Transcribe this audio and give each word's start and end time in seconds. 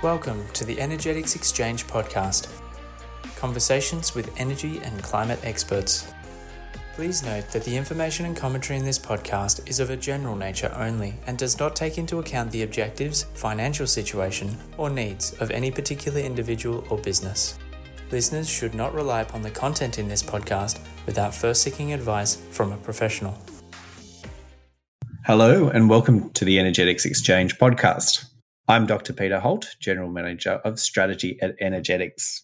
Welcome 0.00 0.46
to 0.52 0.64
the 0.64 0.80
Energetics 0.80 1.34
Exchange 1.34 1.88
podcast. 1.88 2.46
Conversations 3.34 4.14
with 4.14 4.32
energy 4.38 4.78
and 4.84 5.02
climate 5.02 5.40
experts. 5.42 6.06
Please 6.94 7.24
note 7.24 7.48
that 7.48 7.64
the 7.64 7.76
information 7.76 8.24
and 8.24 8.36
commentary 8.36 8.78
in 8.78 8.84
this 8.84 8.96
podcast 8.96 9.68
is 9.68 9.80
of 9.80 9.90
a 9.90 9.96
general 9.96 10.36
nature 10.36 10.72
only 10.76 11.16
and 11.26 11.36
does 11.36 11.58
not 11.58 11.74
take 11.74 11.98
into 11.98 12.20
account 12.20 12.52
the 12.52 12.62
objectives, 12.62 13.24
financial 13.34 13.88
situation, 13.88 14.56
or 14.76 14.88
needs 14.88 15.32
of 15.40 15.50
any 15.50 15.68
particular 15.68 16.20
individual 16.20 16.84
or 16.90 16.98
business. 16.98 17.58
Listeners 18.12 18.48
should 18.48 18.76
not 18.76 18.94
rely 18.94 19.22
upon 19.22 19.42
the 19.42 19.50
content 19.50 19.98
in 19.98 20.06
this 20.06 20.22
podcast 20.22 20.78
without 21.06 21.34
first 21.34 21.60
seeking 21.60 21.92
advice 21.92 22.36
from 22.52 22.70
a 22.70 22.76
professional. 22.76 23.36
Hello, 25.26 25.70
and 25.70 25.90
welcome 25.90 26.30
to 26.34 26.44
the 26.44 26.60
Energetics 26.60 27.04
Exchange 27.04 27.58
podcast. 27.58 28.27
I'm 28.70 28.84
Dr. 28.84 29.14
Peter 29.14 29.40
Holt, 29.40 29.76
General 29.80 30.10
Manager 30.10 30.60
of 30.62 30.78
Strategy 30.78 31.38
at 31.40 31.56
Energetics. 31.58 32.42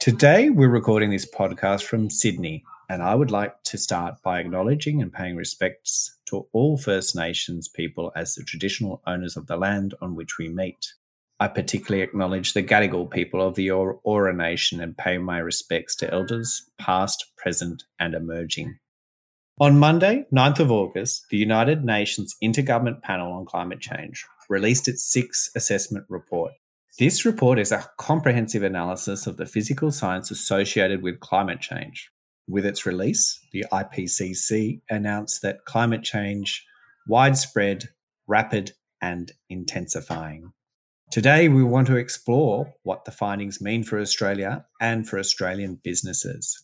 Today, 0.00 0.50
we're 0.50 0.68
recording 0.68 1.10
this 1.10 1.30
podcast 1.30 1.84
from 1.84 2.10
Sydney, 2.10 2.64
and 2.88 3.04
I 3.04 3.14
would 3.14 3.30
like 3.30 3.62
to 3.66 3.78
start 3.78 4.16
by 4.24 4.40
acknowledging 4.40 5.00
and 5.00 5.12
paying 5.12 5.36
respects 5.36 6.18
to 6.26 6.48
all 6.52 6.76
First 6.76 7.14
Nations 7.14 7.68
people 7.68 8.10
as 8.16 8.34
the 8.34 8.42
traditional 8.42 9.00
owners 9.06 9.36
of 9.36 9.46
the 9.46 9.56
land 9.56 9.94
on 10.02 10.16
which 10.16 10.38
we 10.40 10.48
meet. 10.48 10.94
I 11.38 11.46
particularly 11.46 12.02
acknowledge 12.02 12.52
the 12.52 12.64
Gadigal 12.64 13.08
people 13.08 13.40
of 13.40 13.54
the 13.54 13.68
Eora 13.68 14.34
Nation 14.34 14.80
and 14.80 14.98
pay 14.98 15.18
my 15.18 15.38
respects 15.38 15.94
to 15.98 16.12
elders 16.12 16.68
past, 16.80 17.26
present, 17.36 17.84
and 17.96 18.14
emerging. 18.16 18.80
On 19.60 19.78
Monday, 19.78 20.26
9th 20.32 20.58
of 20.58 20.72
August, 20.72 21.26
the 21.30 21.36
United 21.36 21.84
Nations 21.84 22.34
Intergovernment 22.42 23.02
Panel 23.02 23.32
on 23.32 23.44
Climate 23.44 23.78
Change 23.78 24.26
released 24.50 24.88
its 24.88 25.10
sixth 25.10 25.50
assessment 25.56 26.04
report. 26.08 26.52
This 26.98 27.24
report 27.24 27.58
is 27.58 27.72
a 27.72 27.86
comprehensive 27.98 28.62
analysis 28.62 29.26
of 29.26 29.36
the 29.36 29.46
physical 29.46 29.90
science 29.92 30.30
associated 30.30 31.02
with 31.02 31.20
climate 31.20 31.60
change. 31.60 32.10
With 32.48 32.66
its 32.66 32.84
release, 32.84 33.40
the 33.52 33.64
IPCC 33.72 34.82
announced 34.90 35.40
that 35.42 35.64
climate 35.64 36.02
change 36.02 36.66
widespread, 37.06 37.88
rapid, 38.26 38.72
and 39.00 39.32
intensifying. 39.48 40.52
Today, 41.10 41.48
we 41.48 41.62
want 41.62 41.86
to 41.86 41.96
explore 41.96 42.74
what 42.82 43.04
the 43.04 43.10
findings 43.12 43.60
mean 43.60 43.84
for 43.84 43.98
Australia 43.98 44.66
and 44.80 45.08
for 45.08 45.18
Australian 45.18 45.80
businesses. 45.82 46.62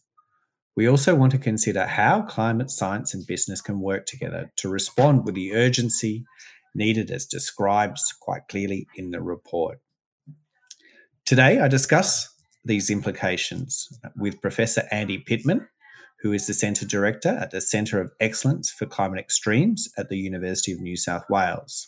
We 0.77 0.89
also 0.89 1.15
want 1.15 1.33
to 1.33 1.39
consider 1.39 1.87
how 1.87 2.23
climate 2.23 2.71
science 2.71 3.15
and 3.15 3.27
business 3.27 3.63
can 3.63 3.81
work 3.81 4.07
together 4.07 4.53
to 4.57 4.69
respond 4.69 5.25
with 5.25 5.35
the 5.35 5.55
urgency 5.55 6.27
needed 6.77 7.11
as 7.11 7.27
described 7.27 7.99
quite 8.21 8.49
clearly 8.49 8.87
in 8.97 9.11
the 9.11 9.21
report. 9.21 9.81
Today, 11.25 11.59
I 11.59 11.69
discuss 11.69 12.33
these 12.65 12.91
implications 12.91 13.89
with 14.17 14.41
Professor 14.41 14.83
Andy 14.91 15.19
Pitman, 15.19 15.67
who 16.21 16.33
is 16.33 16.47
the 16.47 16.55
Centre 16.55 16.87
Director 16.87 17.29
at 17.29 17.51
the 17.51 17.61
Centre 17.61 18.01
of 18.01 18.13
Excellence 18.21 18.71
for 18.71 18.87
Climate 18.87 19.19
Extremes 19.19 19.89
at 19.97 20.09
the 20.09 20.19
University 20.19 20.73
of 20.73 20.81
New 20.81 20.97
South 20.97 21.25
Wales. 21.31 21.87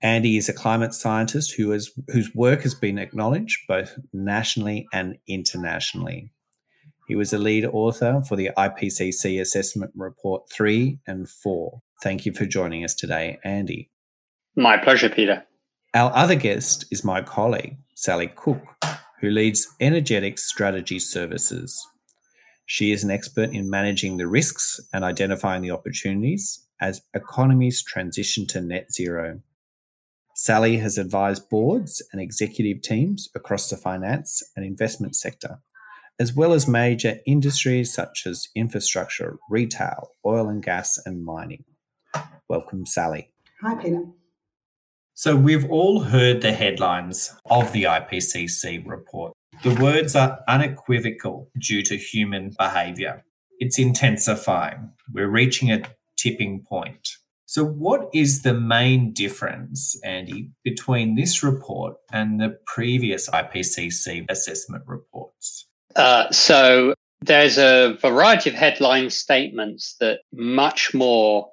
Andy 0.00 0.36
is 0.36 0.48
a 0.48 0.52
climate 0.52 0.94
scientist 0.94 1.54
who 1.54 1.70
has, 1.70 1.90
whose 2.08 2.34
work 2.34 2.62
has 2.62 2.74
been 2.74 2.98
acknowledged 2.98 3.58
both 3.66 3.98
nationally 4.12 4.86
and 4.92 5.18
internationally. 5.26 6.30
He 7.08 7.16
was 7.16 7.32
a 7.32 7.38
lead 7.38 7.64
author 7.64 8.22
for 8.28 8.36
the 8.36 8.50
IPCC 8.56 9.40
Assessment 9.40 9.92
Report 9.96 10.48
3 10.52 10.98
and 11.06 11.28
4. 11.28 11.80
Thank 12.02 12.26
you 12.26 12.32
for 12.32 12.46
joining 12.46 12.84
us 12.84 12.94
today, 12.94 13.38
Andy. 13.44 13.90
My 14.56 14.76
pleasure, 14.76 15.08
Peter. 15.08 15.44
Our 15.94 16.14
other 16.14 16.36
guest 16.36 16.84
is 16.90 17.04
my 17.04 17.22
colleague, 17.22 17.76
Sally 17.94 18.28
Cook, 18.28 18.62
who 19.20 19.30
leads 19.30 19.66
Energetic 19.80 20.38
Strategy 20.38 20.98
Services. 20.98 21.86
She 22.66 22.92
is 22.92 23.02
an 23.02 23.10
expert 23.10 23.50
in 23.50 23.70
managing 23.70 24.16
the 24.16 24.28
risks 24.28 24.78
and 24.92 25.04
identifying 25.04 25.62
the 25.62 25.70
opportunities 25.70 26.66
as 26.80 27.02
economies 27.14 27.82
transition 27.82 28.46
to 28.48 28.60
net 28.60 28.92
zero. 28.92 29.40
Sally 30.36 30.76
has 30.76 30.98
advised 30.98 31.48
boards 31.48 32.00
and 32.12 32.20
executive 32.20 32.80
teams 32.80 33.28
across 33.34 33.70
the 33.70 33.76
finance 33.76 34.42
and 34.54 34.64
investment 34.64 35.16
sector, 35.16 35.58
as 36.20 36.32
well 36.32 36.52
as 36.52 36.68
major 36.68 37.18
industries 37.26 37.92
such 37.92 38.24
as 38.24 38.48
infrastructure, 38.54 39.38
retail, 39.50 40.10
oil 40.24 40.48
and 40.48 40.62
gas, 40.62 40.96
and 41.04 41.24
mining. 41.24 41.64
Welcome, 42.48 42.86
Sally. 42.86 43.30
Hi, 43.62 43.74
Peter. 43.74 44.04
So, 45.14 45.34
we've 45.34 45.68
all 45.70 46.00
heard 46.00 46.42
the 46.42 46.52
headlines 46.52 47.34
of 47.46 47.72
the 47.72 47.84
IPCC 47.84 48.86
report. 48.86 49.32
The 49.64 49.74
words 49.74 50.14
are 50.14 50.38
unequivocal 50.46 51.50
due 51.58 51.82
to 51.82 51.96
human 51.96 52.54
behaviour. 52.56 53.24
It's 53.58 53.78
intensifying. 53.78 54.92
We're 55.12 55.28
reaching 55.28 55.72
a 55.72 55.82
tipping 56.16 56.62
point. 56.62 57.08
So, 57.46 57.64
what 57.64 58.10
is 58.12 58.42
the 58.42 58.54
main 58.54 59.12
difference, 59.12 59.98
Andy, 60.04 60.50
between 60.62 61.16
this 61.16 61.42
report 61.42 61.96
and 62.12 62.38
the 62.38 62.58
previous 62.66 63.28
IPCC 63.30 64.26
assessment 64.28 64.84
reports? 64.86 65.66
Uh, 65.96 66.30
so, 66.30 66.94
there's 67.22 67.58
a 67.58 67.96
variety 68.00 68.50
of 68.50 68.56
headline 68.56 69.10
statements 69.10 69.96
that 69.98 70.20
much 70.32 70.94
more 70.94 71.48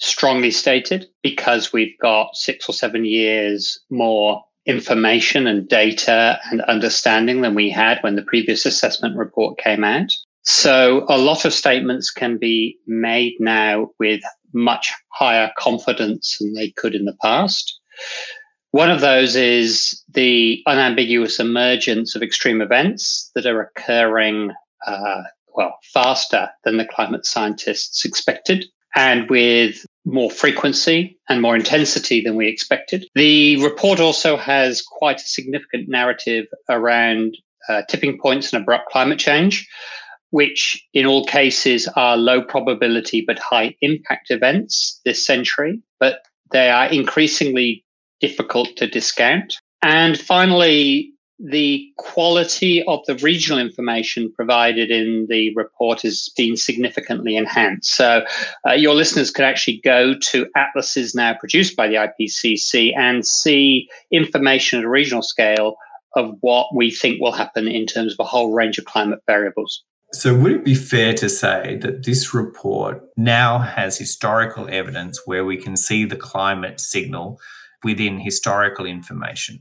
strongly 0.00 0.50
stated 0.50 1.06
because 1.22 1.72
we've 1.72 1.96
got 2.00 2.34
six 2.34 2.68
or 2.68 2.72
seven 2.72 3.04
years 3.04 3.78
more 3.90 4.42
information 4.66 5.46
and 5.46 5.68
data 5.68 6.38
and 6.50 6.60
understanding 6.62 7.40
than 7.40 7.54
we 7.54 7.70
had 7.70 7.98
when 8.02 8.16
the 8.16 8.22
previous 8.22 8.66
assessment 8.66 9.16
report 9.16 9.58
came 9.58 9.84
out. 9.84 10.10
So 10.42 11.04
a 11.08 11.18
lot 11.18 11.44
of 11.44 11.52
statements 11.52 12.10
can 12.10 12.38
be 12.38 12.78
made 12.86 13.34
now 13.40 13.90
with 13.98 14.22
much 14.52 14.92
higher 15.12 15.50
confidence 15.58 16.36
than 16.40 16.54
they 16.54 16.70
could 16.70 16.94
in 16.94 17.04
the 17.04 17.16
past. 17.22 17.78
One 18.72 18.90
of 18.90 19.00
those 19.00 19.36
is 19.36 20.02
the 20.08 20.62
unambiguous 20.66 21.40
emergence 21.40 22.14
of 22.14 22.22
extreme 22.22 22.60
events 22.60 23.30
that 23.34 23.46
are 23.46 23.60
occurring, 23.60 24.52
uh, 24.86 25.22
well, 25.54 25.76
faster 25.92 26.48
than 26.64 26.76
the 26.76 26.86
climate 26.86 27.26
scientists 27.26 28.04
expected 28.04 28.66
and 28.96 29.28
with 29.28 29.84
more 30.04 30.30
frequency 30.30 31.18
and 31.28 31.42
more 31.42 31.56
intensity 31.56 32.20
than 32.20 32.36
we 32.36 32.48
expected. 32.48 33.06
The 33.14 33.62
report 33.62 34.00
also 34.00 34.36
has 34.36 34.82
quite 34.82 35.20
a 35.20 35.26
significant 35.26 35.88
narrative 35.88 36.46
around 36.68 37.36
uh, 37.68 37.82
tipping 37.88 38.18
points 38.18 38.52
and 38.52 38.62
abrupt 38.62 38.90
climate 38.90 39.18
change, 39.18 39.68
which 40.30 40.82
in 40.94 41.06
all 41.06 41.24
cases 41.24 41.88
are 41.96 42.16
low 42.16 42.42
probability 42.42 43.22
but 43.26 43.38
high 43.38 43.74
impact 43.82 44.30
events 44.30 45.00
this 45.04 45.24
century, 45.24 45.82
but 45.98 46.22
they 46.50 46.70
are 46.70 46.86
increasingly 46.86 47.84
difficult 48.20 48.68
to 48.76 48.86
discount. 48.86 49.56
And 49.82 50.18
finally, 50.18 51.12
the 51.42 51.90
quality 51.96 52.82
of 52.82 53.00
the 53.06 53.14
regional 53.16 53.58
information 53.58 54.30
provided 54.32 54.90
in 54.90 55.26
the 55.28 55.54
report 55.54 56.02
has 56.02 56.28
been 56.36 56.56
significantly 56.56 57.36
enhanced. 57.36 57.94
So, 57.94 58.24
uh, 58.68 58.72
your 58.72 58.94
listeners 58.94 59.30
can 59.30 59.44
actually 59.44 59.80
go 59.82 60.14
to 60.14 60.46
atlases 60.54 61.14
now 61.14 61.34
produced 61.34 61.76
by 61.76 61.88
the 61.88 61.94
IPCC 61.94 62.94
and 62.96 63.26
see 63.26 63.88
information 64.10 64.80
at 64.80 64.84
a 64.84 64.88
regional 64.88 65.22
scale 65.22 65.76
of 66.14 66.34
what 66.40 66.74
we 66.74 66.90
think 66.90 67.20
will 67.20 67.32
happen 67.32 67.68
in 67.68 67.86
terms 67.86 68.12
of 68.12 68.20
a 68.20 68.28
whole 68.28 68.52
range 68.52 68.78
of 68.78 68.84
climate 68.84 69.20
variables. 69.26 69.82
So, 70.12 70.34
would 70.34 70.52
it 70.52 70.64
be 70.64 70.74
fair 70.74 71.14
to 71.14 71.28
say 71.28 71.78
that 71.82 72.04
this 72.04 72.34
report 72.34 73.02
now 73.16 73.60
has 73.60 73.96
historical 73.96 74.68
evidence 74.68 75.22
where 75.24 75.44
we 75.44 75.56
can 75.56 75.76
see 75.76 76.04
the 76.04 76.16
climate 76.16 76.80
signal 76.80 77.40
within 77.84 78.18
historical 78.18 78.84
information? 78.84 79.60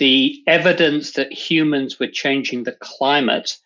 The 0.00 0.42
evidence 0.46 1.12
that 1.12 1.30
humans 1.30 2.00
were 2.00 2.06
changing 2.08 2.64
the 2.64 2.72
climate 2.80 3.58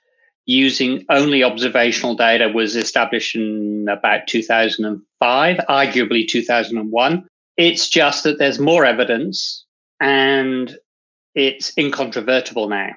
using 0.46 1.06
only 1.08 1.44
observational 1.44 2.16
data 2.16 2.48
was 2.48 2.74
established 2.74 3.36
in 3.36 3.86
about 3.88 4.26
2005, 4.26 5.56
arguably 5.70 6.26
2001. 6.26 7.24
It's 7.56 7.88
just 7.88 8.24
that 8.24 8.38
there's 8.38 8.58
more 8.58 8.84
evidence 8.84 9.64
and 10.00 10.76
it's 11.36 11.72
incontrovertible 11.78 12.68
now. 12.68 12.90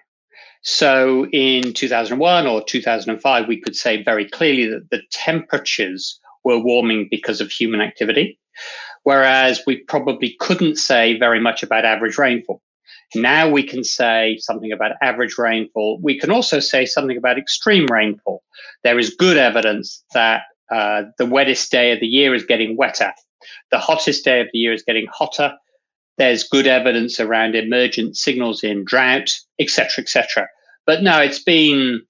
So 0.63 1.28
in 1.31 1.74
2001 1.74 2.48
or 2.48 2.63
2005, 2.63 3.48
we 3.48 3.62
could 3.62 3.75
say 3.75 4.04
very 4.04 4.28
clearly 4.28 4.68
that 4.68 4.89
the 4.89 5.04
temperatures 5.12 6.19
were 6.44 6.60
warming 6.60 7.07
because 7.12 7.39
of 7.39 7.51
human 7.51 7.81
activity, 7.81 8.39
whereas 9.04 9.62
we 9.68 9.78
probably 9.84 10.36
couldn't 10.39 10.78
say 10.78 11.19
very 11.19 11.39
much 11.39 11.62
about 11.62 11.86
average 11.86 12.18
rainfall. 12.18 12.63
Now 13.15 13.50
we 13.50 13.63
can 13.63 13.83
say 13.83 14.38
something 14.39 14.71
about 14.71 14.92
average 15.01 15.38
rainfall. 15.38 16.00
We 16.01 16.19
can 16.19 16.31
also 16.31 16.59
say 16.59 16.86
something 16.86 17.18
about 17.18 17.38
extreme 17.38 17.86
rainfall. 17.88 18.44
There 18.83 19.00
is 19.00 19.15
good 19.15 19.38
evidence 19.38 20.04
that 20.13 20.44
uh, 20.71 21.04
the 21.18 21.25
wettest 21.25 21.71
day 21.71 21.92
of 21.92 22.00
the 22.00 22.07
year 22.07 22.36
is 22.36 22.44
getting 22.44 22.75
wetter. 22.75 23.13
The 23.71 23.80
hottest 23.80 24.25
day 24.25 24.42
of 24.42 24.48
the 24.51 24.59
year 24.59 24.74
is 24.74 24.83
getting 24.83 25.07
hotter. 25.12 25.54
There's 26.18 26.44
good 26.44 26.68
evidence 26.68 27.19
around 27.19 27.56
emergent 27.56 28.18
signals 28.18 28.63
in 28.63 28.83
drought, 28.83 29.39
etc., 29.60 30.03
etc. 30.03 30.48
But 30.86 31.03
no, 31.03 31.19
it's 31.19 31.44
been 31.44 32.01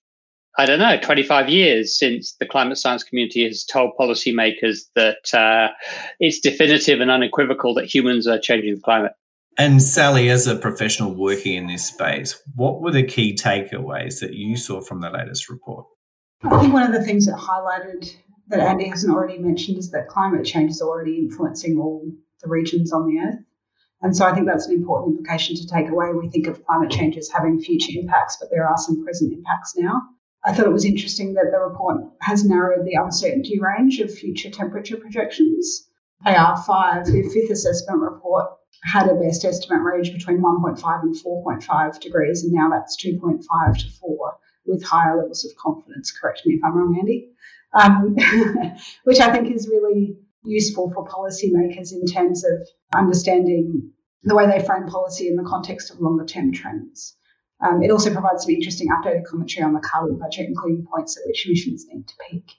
I 0.59 0.65
don't 0.65 0.79
know, 0.79 0.97
25 0.99 1.49
years 1.49 1.97
since 1.97 2.33
the 2.39 2.47
climate 2.47 2.79
science 2.79 3.03
community 3.03 3.43
has 3.45 3.63
told 3.63 3.91
policymakers 3.99 4.85
that 4.95 5.31
uh, 5.31 5.71
it's 6.19 6.39
definitive 6.39 6.99
and 6.99 7.11
unequivocal 7.11 7.75
that 7.75 7.85
humans 7.85 8.25
are 8.25 8.39
changing 8.39 8.73
the 8.73 8.81
climate. 8.81 9.11
And 9.59 9.81
Sally, 9.81 10.29
as 10.29 10.45
a 10.45 10.55
professional 10.55 11.15
working 11.15 11.55
in 11.55 11.67
this 11.67 11.87
space, 11.87 12.39
what 12.55 12.79
were 12.79 12.91
the 12.91 13.03
key 13.03 13.35
takeaways 13.35 14.19
that 14.19 14.33
you 14.33 14.55
saw 14.55 14.81
from 14.81 15.01
the 15.01 15.09
latest 15.09 15.49
report? 15.49 15.85
I 16.43 16.59
think 16.61 16.73
one 16.73 16.83
of 16.83 16.91
the 16.91 17.03
things 17.03 17.25
that 17.25 17.37
highlighted 17.37 18.15
that 18.49 18.59
Andy 18.59 18.87
hasn't 18.87 19.13
already 19.13 19.39
mentioned 19.39 19.79
is 19.79 19.89
that 19.91 20.09
climate 20.09 20.45
change 20.45 20.69
is 20.71 20.81
already 20.81 21.17
influencing 21.17 21.79
all 21.79 22.05
the 22.41 22.49
regions 22.49 22.93
on 22.93 23.07
the 23.07 23.19
earth. 23.19 23.39
And 24.01 24.15
so 24.15 24.25
I 24.25 24.33
think 24.33 24.45
that's 24.45 24.67
an 24.67 24.75
important 24.75 25.17
implication 25.17 25.55
to 25.55 25.67
take 25.67 25.89
away. 25.89 26.13
We 26.13 26.29
think 26.29 26.45
of 26.45 26.63
climate 26.65 26.91
change 26.91 27.17
as 27.17 27.29
having 27.29 27.59
future 27.59 27.99
impacts, 27.99 28.37
but 28.39 28.49
there 28.51 28.67
are 28.67 28.77
some 28.77 29.03
present 29.03 29.33
impacts 29.33 29.75
now. 29.75 29.99
I 30.45 30.53
thought 30.53 30.67
it 30.67 30.71
was 30.71 30.85
interesting 30.85 31.33
that 31.33 31.49
the 31.51 31.59
report 31.59 31.97
has 32.21 32.45
narrowed 32.45 32.85
the 32.85 32.93
uncertainty 32.93 33.59
range 33.59 33.99
of 33.99 34.13
future 34.13 34.51
temperature 34.51 34.97
projections. 34.97 35.89
AR5, 36.27 37.05
the 37.05 37.29
fifth 37.33 37.49
assessment 37.51 37.99
report, 37.99 38.45
had 38.83 39.09
a 39.09 39.15
best 39.15 39.43
estimate 39.45 39.81
range 39.81 40.13
between 40.13 40.41
1.5 40.41 41.01
and 41.01 41.15
4.5 41.15 41.99
degrees, 41.99 42.43
and 42.43 42.53
now 42.53 42.69
that's 42.69 42.95
2.5 43.03 43.77
to 43.77 43.89
4 43.91 44.37
with 44.65 44.83
higher 44.83 45.17
levels 45.17 45.45
of 45.45 45.55
confidence. 45.57 46.11
Correct 46.11 46.41
me 46.45 46.55
if 46.55 46.63
I'm 46.63 46.77
wrong, 46.77 46.97
Andy. 46.99 47.29
Um, 47.73 48.15
which 49.03 49.19
I 49.19 49.31
think 49.31 49.53
is 49.53 49.67
really 49.67 50.17
useful 50.43 50.91
for 50.91 51.05
policymakers 51.05 51.91
in 51.91 52.05
terms 52.05 52.43
of 52.45 52.67
understanding 52.93 53.91
the 54.23 54.35
way 54.35 54.45
they 54.47 54.65
frame 54.65 54.87
policy 54.87 55.27
in 55.27 55.35
the 55.35 55.43
context 55.43 55.91
of 55.91 55.99
longer 55.99 56.25
term 56.25 56.51
trends. 56.51 57.15
Um, 57.65 57.81
it 57.81 57.91
also 57.91 58.11
provides 58.11 58.43
some 58.43 58.53
interesting 58.53 58.87
updated 58.89 59.25
commentary 59.25 59.65
on 59.65 59.73
the 59.73 59.79
carbon 59.79 60.17
budget, 60.17 60.47
including 60.47 60.85
points 60.93 61.17
at 61.17 61.23
which 61.25 61.47
emissions 61.47 61.85
need 61.91 62.07
to 62.07 62.13
peak, 62.29 62.51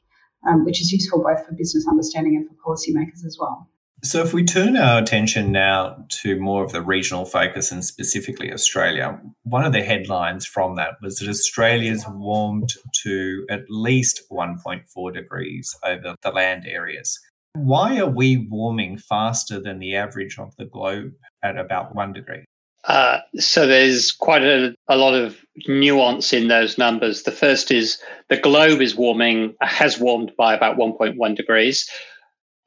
um, 0.47 0.65
which 0.65 0.81
is 0.81 0.93
useful 0.93 1.23
both 1.23 1.47
for 1.47 1.55
business 1.55 1.87
understanding 1.89 2.37
and 2.37 2.49
for 2.49 2.75
policymakers 2.75 3.25
as 3.25 3.39
well. 3.41 3.69
So, 4.05 4.23
if 4.23 4.33
we 4.33 4.45
turn 4.45 4.77
our 4.77 5.03
attention 5.03 5.51
now 5.51 6.05
to 6.23 6.39
more 6.39 6.63
of 6.63 6.71
the 6.71 6.83
regional 6.83 7.25
focus 7.25 7.73
and 7.73 7.85
specifically 7.85 8.53
Australia, 8.53 9.21
one 9.43 9.65
of 9.65 9.73
the 9.73 9.83
headlines 9.83 10.47
from 10.47 10.77
that 10.77 10.99
was 11.03 11.19
that 11.19 11.29
Australia's 11.29 12.05
warmed 12.09 12.75
to 13.03 13.45
at 13.51 13.63
least 13.69 14.23
1.4 14.31 15.13
degrees 15.13 15.77
over 15.85 16.15
the 16.23 16.31
land 16.31 16.65
areas. 16.65 17.19
Why 17.55 17.99
are 17.99 18.09
we 18.09 18.47
warming 18.49 18.99
faster 18.99 19.61
than 19.61 19.81
the 19.81 19.97
average 19.97 20.39
of 20.39 20.55
the 20.57 20.67
globe 20.67 21.15
at 21.43 21.59
about 21.59 21.97
one 21.97 22.13
degree? 22.13 22.45
Uh, 22.85 23.19
so 23.37 23.67
there's 23.67 24.13
quite 24.13 24.43
a, 24.43 24.77
a, 24.87 24.97
lot 24.97 25.15
of 25.15 25.37
nuance 25.67 26.33
in 26.33 26.47
those 26.47 26.79
numbers. 26.79 27.25
The 27.25 27.33
first 27.33 27.73
is 27.73 28.01
the 28.29 28.37
globe 28.37 28.81
is 28.81 28.95
warming, 28.95 29.55
has 29.61 29.99
warmed 29.99 30.31
by 30.39 30.55
about 30.55 30.77
1.1 30.77 31.35
degrees 31.35 31.91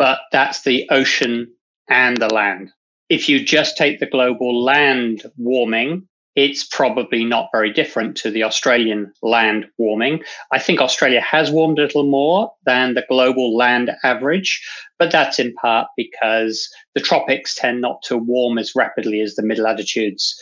but 0.01 0.21
that's 0.31 0.63
the 0.63 0.89
ocean 0.89 1.47
and 1.87 2.17
the 2.17 2.33
land. 2.33 2.71
If 3.09 3.29
you 3.29 3.45
just 3.45 3.77
take 3.77 3.99
the 3.99 4.07
global 4.07 4.63
land 4.63 5.21
warming, 5.37 6.07
it's 6.35 6.63
probably 6.63 7.23
not 7.23 7.49
very 7.53 7.71
different 7.71 8.17
to 8.17 8.31
the 8.31 8.41
Australian 8.41 9.13
land 9.21 9.67
warming. 9.77 10.23
I 10.51 10.57
think 10.57 10.81
Australia 10.81 11.21
has 11.21 11.51
warmed 11.51 11.77
a 11.77 11.83
little 11.83 12.09
more 12.09 12.51
than 12.65 12.95
the 12.95 13.05
global 13.07 13.55
land 13.55 13.91
average, 14.03 14.67
but 14.97 15.11
that's 15.11 15.37
in 15.37 15.53
part 15.53 15.87
because 15.95 16.67
the 16.95 17.01
tropics 17.01 17.53
tend 17.53 17.81
not 17.81 18.01
to 18.05 18.17
warm 18.17 18.57
as 18.57 18.71
rapidly 18.75 19.21
as 19.21 19.35
the 19.35 19.43
middle 19.43 19.65
latitudes. 19.65 20.35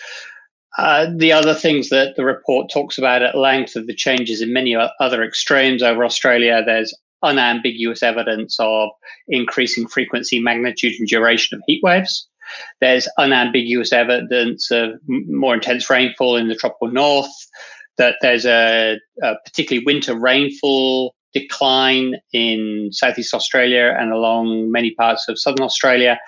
Uh, 0.77 1.07
the 1.17 1.33
other 1.33 1.53
things 1.53 1.89
that 1.89 2.15
the 2.15 2.23
report 2.23 2.71
talks 2.71 2.97
about 2.97 3.23
at 3.23 3.37
length 3.37 3.75
are 3.75 3.83
the 3.83 3.93
changes 3.93 4.41
in 4.41 4.53
many 4.53 4.77
other 5.01 5.21
extremes 5.21 5.83
over 5.83 6.05
Australia. 6.05 6.63
There's 6.65 6.93
unambiguous 7.23 8.03
evidence 8.03 8.57
of 8.59 8.89
increasing 9.27 9.87
frequency, 9.87 10.39
magnitude, 10.39 10.93
and 10.99 11.07
duration 11.07 11.57
of 11.57 11.63
heat 11.67 11.81
waves. 11.83 12.27
There's 12.81 13.07
unambiguous 13.17 13.93
evidence 13.93 14.71
of 14.71 14.99
more 15.07 15.53
intense 15.53 15.89
rainfall 15.89 16.35
in 16.35 16.47
the 16.47 16.55
tropical 16.55 16.91
north, 16.91 17.31
that 17.97 18.15
there's 18.21 18.45
a, 18.45 18.97
a 19.21 19.35
particularly 19.45 19.85
winter 19.85 20.17
rainfall 20.17 21.13
decline 21.33 22.15
in 22.33 22.89
Southeast 22.91 23.33
Australia 23.33 23.95
and 23.99 24.11
along 24.11 24.71
many 24.71 24.91
parts 24.95 25.27
of 25.27 25.39
Southern 25.39 25.65
Australia. 25.65 26.19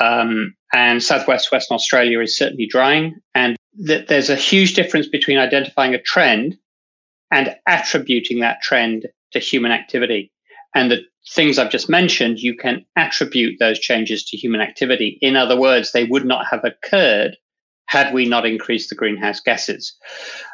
Um, 0.00 0.54
and 0.72 1.02
Southwest 1.02 1.52
Western 1.52 1.74
Australia 1.74 2.20
is 2.20 2.36
certainly 2.36 2.66
drying. 2.66 3.16
And 3.34 3.56
that 3.80 4.08
there's 4.08 4.30
a 4.30 4.36
huge 4.36 4.74
difference 4.74 5.06
between 5.06 5.38
identifying 5.38 5.94
a 5.94 6.00
trend 6.00 6.56
and 7.30 7.54
attributing 7.66 8.40
that 8.40 8.62
trend 8.62 9.06
to 9.32 9.38
human 9.38 9.72
activity. 9.72 10.32
And 10.74 10.90
the 10.90 11.02
things 11.30 11.58
I've 11.58 11.70
just 11.70 11.88
mentioned, 11.88 12.38
you 12.38 12.56
can 12.56 12.84
attribute 12.96 13.58
those 13.58 13.78
changes 13.78 14.24
to 14.24 14.36
human 14.36 14.60
activity. 14.60 15.18
In 15.20 15.36
other 15.36 15.58
words, 15.58 15.92
they 15.92 16.04
would 16.04 16.24
not 16.24 16.46
have 16.50 16.64
occurred 16.64 17.36
had 17.86 18.14
we 18.14 18.24
not 18.24 18.46
increased 18.46 18.88
the 18.88 18.94
greenhouse 18.94 19.40
gases. 19.40 19.94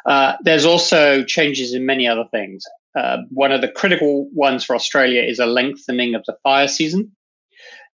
Uh, 0.05 0.33
there's 0.43 0.65
also 0.65 1.23
changes 1.23 1.73
in 1.73 1.85
many 1.85 2.05
other 2.05 2.25
things. 2.31 2.63
Uh, 2.97 3.17
one 3.29 3.51
of 3.51 3.61
the 3.61 3.71
critical 3.71 4.29
ones 4.33 4.65
for 4.65 4.75
Australia 4.75 5.21
is 5.21 5.39
a 5.39 5.45
lengthening 5.45 6.15
of 6.15 6.23
the 6.27 6.35
fire 6.43 6.67
season. 6.67 7.09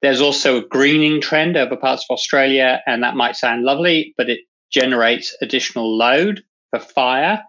There's 0.02 0.22
also 0.22 0.58
a 0.58 0.68
greening 0.68 1.22
trend 1.22 1.58
over 1.58 1.76
parts 1.76 2.06
of 2.08 2.14
Australia, 2.14 2.82
and 2.86 3.02
that 3.04 3.16
might 3.16 3.36
sound 3.36 3.64
lovely, 3.64 4.14
but 4.18 4.30
it 4.30 4.42
generates 4.72 5.36
additional 5.42 5.98
load 5.98 6.44
for 6.70 6.80
fire. 6.80 7.44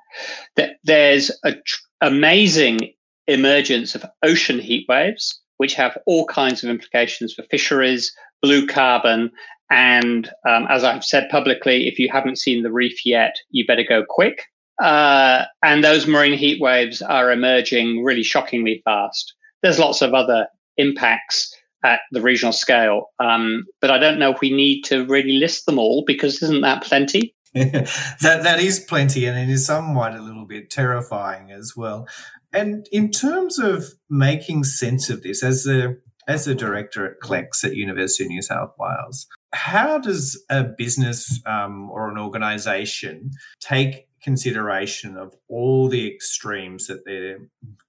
There's 0.84 1.30
an 1.44 1.60
tr- 1.66 1.80
amazing 2.00 2.92
emergence 3.32 3.94
of 3.94 4.04
ocean 4.22 4.58
heat 4.58 4.86
waves, 4.88 5.40
which 5.56 5.74
have 5.74 5.98
all 6.06 6.26
kinds 6.26 6.62
of 6.62 6.70
implications 6.70 7.34
for 7.34 7.42
fisheries, 7.50 8.12
blue 8.42 8.66
carbon, 8.66 9.30
and 9.70 10.30
um, 10.46 10.66
as 10.68 10.84
I've 10.84 11.04
said 11.04 11.28
publicly, 11.30 11.88
if 11.88 11.98
you 11.98 12.10
haven't 12.12 12.38
seen 12.38 12.62
the 12.62 12.72
reef 12.72 13.06
yet, 13.06 13.36
you 13.50 13.66
better 13.66 13.84
go 13.88 14.04
quick. 14.06 14.44
Uh, 14.82 15.44
and 15.62 15.82
those 15.82 16.06
marine 16.06 16.36
heat 16.36 16.60
waves 16.60 17.00
are 17.00 17.32
emerging 17.32 18.02
really 18.04 18.22
shockingly 18.22 18.82
fast. 18.84 19.34
There's 19.62 19.78
lots 19.78 20.02
of 20.02 20.12
other 20.12 20.46
impacts 20.76 21.54
at 21.84 22.00
the 22.10 22.20
regional 22.20 22.52
scale, 22.52 23.06
um, 23.18 23.64
but 23.80 23.90
I 23.90 23.98
don't 23.98 24.18
know 24.18 24.32
if 24.32 24.40
we 24.40 24.52
need 24.52 24.82
to 24.82 25.06
really 25.06 25.38
list 25.38 25.66
them 25.66 25.78
all 25.78 26.04
because 26.06 26.42
isn't 26.42 26.60
that 26.60 26.82
plenty? 26.82 27.34
that 27.54 27.88
that 28.20 28.60
is 28.60 28.80
plenty, 28.80 29.26
and 29.26 29.38
it 29.38 29.52
is 29.52 29.66
somewhat 29.66 30.14
a 30.14 30.22
little 30.22 30.46
bit 30.46 30.70
terrifying 30.70 31.50
as 31.50 31.74
well. 31.76 32.08
And 32.52 32.86
in 32.92 33.10
terms 33.10 33.58
of 33.58 33.94
making 34.10 34.64
sense 34.64 35.08
of 35.10 35.22
this, 35.22 35.42
as 35.42 35.66
a 35.66 35.96
as 36.28 36.46
a 36.46 36.54
director 36.54 37.04
at 37.04 37.18
CLEX 37.20 37.64
at 37.64 37.74
University 37.74 38.24
of 38.24 38.30
New 38.30 38.42
South 38.42 38.72
Wales, 38.78 39.26
how 39.52 39.98
does 39.98 40.40
a 40.48 40.62
business 40.62 41.40
um, 41.46 41.90
or 41.90 42.08
an 42.08 42.18
organisation 42.18 43.30
take 43.60 44.06
consideration 44.22 45.16
of 45.16 45.34
all 45.48 45.88
the 45.88 46.08
extremes 46.08 46.86
that 46.86 47.04
they 47.04 47.34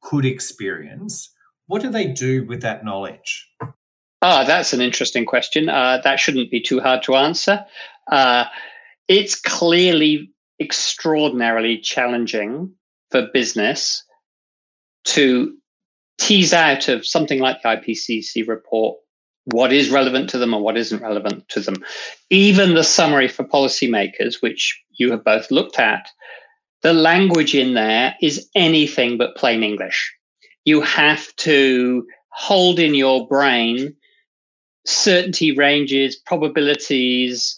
could 0.01 0.25
experience? 0.25 1.31
What 1.67 1.81
do 1.81 1.89
they 1.89 2.07
do 2.07 2.45
with 2.45 2.61
that 2.63 2.83
knowledge? 2.83 3.47
Ah, 4.21 4.43
that's 4.45 4.73
an 4.73 4.81
interesting 4.81 5.25
question. 5.25 5.69
Uh, 5.69 5.99
that 6.03 6.19
shouldn't 6.19 6.49
be 6.49 6.61
too 6.61 6.79
hard 6.79 7.03
to 7.03 7.15
answer. 7.15 7.65
Uh, 8.11 8.45
it's 9.07 9.35
clearly 9.35 10.31
extraordinarily 10.59 11.77
challenging 11.77 12.73
for 13.11 13.27
business 13.33 14.03
to 15.05 15.55
tease 16.19 16.53
out 16.53 16.87
of 16.87 17.05
something 17.05 17.39
like 17.39 17.61
the 17.61 17.69
IPCC 17.69 18.47
report 18.47 18.97
what 19.45 19.73
is 19.73 19.89
relevant 19.89 20.29
to 20.29 20.37
them 20.37 20.53
and 20.53 20.63
what 20.63 20.77
isn't 20.77 21.01
relevant 21.01 21.47
to 21.49 21.59
them. 21.59 21.75
Even 22.29 22.75
the 22.75 22.83
summary 22.83 23.27
for 23.27 23.43
policymakers, 23.43 24.41
which 24.41 24.81
you 24.91 25.11
have 25.11 25.23
both 25.23 25.51
looked 25.51 25.79
at, 25.79 26.07
the 26.81 26.93
language 26.93 27.55
in 27.55 27.73
there 27.73 28.15
is 28.21 28.49
anything 28.55 29.17
but 29.17 29.35
plain 29.35 29.63
English. 29.63 30.13
You 30.65 30.81
have 30.81 31.35
to 31.37 32.05
hold 32.29 32.79
in 32.79 32.95
your 32.95 33.27
brain 33.27 33.95
certainty 34.85 35.55
ranges, 35.55 36.15
probabilities, 36.15 37.57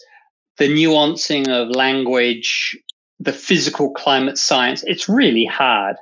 the 0.58 0.68
nuancing 0.68 1.48
of 1.48 1.74
language, 1.74 2.76
the 3.18 3.32
physical 3.32 3.92
climate 3.92 4.38
science. 4.38 4.82
It's 4.84 5.08
really 5.08 5.44
hard. 5.44 5.96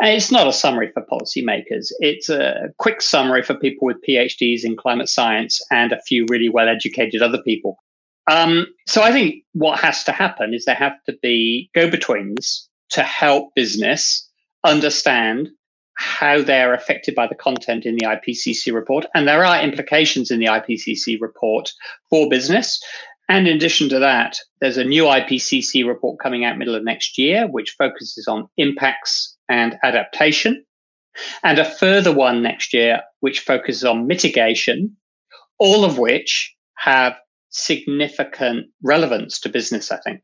And 0.00 0.10
it's 0.10 0.32
not 0.32 0.48
a 0.48 0.52
summary 0.52 0.90
for 0.92 1.02
policymakers. 1.02 1.92
It's 2.00 2.28
a 2.28 2.72
quick 2.78 3.00
summary 3.00 3.42
for 3.42 3.54
people 3.54 3.86
with 3.86 4.02
PhDs 4.06 4.64
in 4.64 4.76
climate 4.76 5.08
science 5.08 5.60
and 5.70 5.92
a 5.92 6.02
few 6.02 6.26
really 6.28 6.48
well 6.48 6.68
educated 6.68 7.22
other 7.22 7.42
people. 7.42 7.78
Um, 8.30 8.66
so 8.86 9.02
I 9.02 9.12
think 9.12 9.44
what 9.52 9.78
has 9.80 10.02
to 10.04 10.12
happen 10.12 10.54
is 10.54 10.64
there 10.64 10.74
have 10.74 11.02
to 11.06 11.16
be 11.22 11.70
go 11.74 11.90
betweens 11.90 12.68
to 12.90 13.02
help 13.02 13.54
business 13.54 14.28
understand 14.64 15.50
how 15.96 16.42
they're 16.42 16.74
affected 16.74 17.14
by 17.14 17.26
the 17.26 17.34
content 17.34 17.86
in 17.86 17.96
the 17.96 18.06
IPCC 18.06 18.72
report. 18.72 19.06
And 19.14 19.28
there 19.28 19.44
are 19.44 19.62
implications 19.62 20.30
in 20.30 20.40
the 20.40 20.46
IPCC 20.46 21.20
report 21.20 21.72
for 22.10 22.28
business. 22.28 22.82
And 23.28 23.46
in 23.46 23.56
addition 23.56 23.88
to 23.90 23.98
that, 24.00 24.38
there's 24.60 24.76
a 24.76 24.84
new 24.84 25.04
IPCC 25.04 25.86
report 25.86 26.18
coming 26.18 26.44
out 26.44 26.58
middle 26.58 26.74
of 26.74 26.84
next 26.84 27.16
year, 27.16 27.46
which 27.46 27.74
focuses 27.78 28.26
on 28.26 28.48
impacts 28.56 29.33
and 29.48 29.76
adaptation, 29.82 30.64
and 31.42 31.58
a 31.58 31.64
further 31.64 32.12
one 32.12 32.42
next 32.42 32.74
year, 32.74 33.00
which 33.20 33.40
focuses 33.40 33.84
on 33.84 34.06
mitigation, 34.06 34.96
all 35.58 35.84
of 35.84 35.98
which 35.98 36.54
have 36.78 37.14
significant 37.50 38.66
relevance 38.82 39.38
to 39.40 39.48
business, 39.48 39.92
I 39.92 39.98
think. 39.98 40.22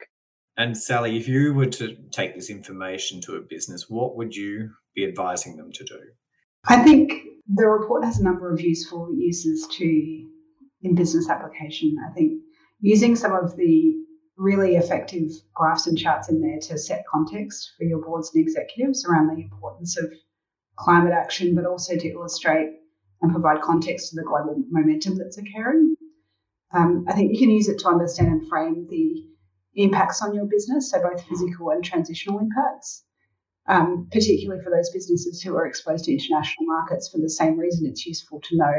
And 0.57 0.77
Sally, 0.77 1.17
if 1.17 1.29
you 1.29 1.55
were 1.55 1.67
to 1.67 1.97
take 2.11 2.35
this 2.35 2.51
information 2.51 3.21
to 3.23 3.37
a 3.37 3.41
business, 3.41 3.87
what 3.89 4.17
would 4.17 4.35
you 4.35 4.71
be 4.95 5.07
advising 5.07 5.57
them 5.57 5.73
to 5.73 5.85
do? 5.85 5.99
I 6.69 6.83
think 6.83 7.13
the 7.47 7.67
report 7.67 8.05
has 8.05 8.19
a 8.19 8.25
number 8.25 8.53
of 8.53 8.61
useful 8.61 9.09
uses 9.17 9.67
to 9.79 10.27
in 10.83 10.95
business 10.95 11.29
application. 11.29 11.97
I 12.09 12.13
think 12.13 12.43
using 12.81 13.17
some 13.17 13.33
of 13.33 13.57
the 13.57 13.95
really 14.41 14.77
effective 14.77 15.31
graphs 15.55 15.87
and 15.87 15.99
charts 15.99 16.31
in 16.31 16.41
there 16.41 16.59
to 16.59 16.79
set 16.79 17.05
context 17.13 17.73
for 17.77 17.85
your 17.85 18.03
boards 18.03 18.31
and 18.35 18.43
executives 18.43 19.05
around 19.05 19.29
the 19.29 19.43
importance 19.43 19.99
of 19.99 20.11
climate 20.77 21.13
action, 21.13 21.55
but 21.55 21.67
also 21.67 21.95
to 21.95 22.09
illustrate 22.09 22.71
and 23.21 23.33
provide 23.33 23.61
context 23.61 24.09
to 24.09 24.17
the 24.17 24.27
global 24.27 24.57
momentum 24.71 25.19
that's 25.19 25.37
occurring. 25.37 25.95
Um, 26.73 27.05
I 27.07 27.13
think 27.13 27.33
you 27.33 27.39
can 27.39 27.51
use 27.51 27.69
it 27.69 27.81
to 27.81 27.89
understand 27.89 28.29
and 28.29 28.49
frame 28.49 28.87
the 28.89 29.27
impacts 29.75 30.23
on 30.23 30.35
your 30.35 30.47
business, 30.47 30.91
so 30.91 31.03
both 31.03 31.23
physical 31.25 31.71
and 31.71 31.85
transitional 31.85 32.39
impacts, 32.39 33.05
um, 33.69 34.09
particularly 34.11 34.63
for 34.65 34.71
those 34.71 34.91
businesses 34.91 35.43
who 35.43 35.55
are 35.55 35.67
exposed 35.67 36.07
to 36.07 36.13
international 36.13 36.65
markets. 36.67 37.11
For 37.11 37.19
the 37.19 37.29
same 37.29 37.59
reason, 37.59 37.87
it's 37.87 38.07
useful 38.07 38.41
to 38.41 38.57
know 38.57 38.73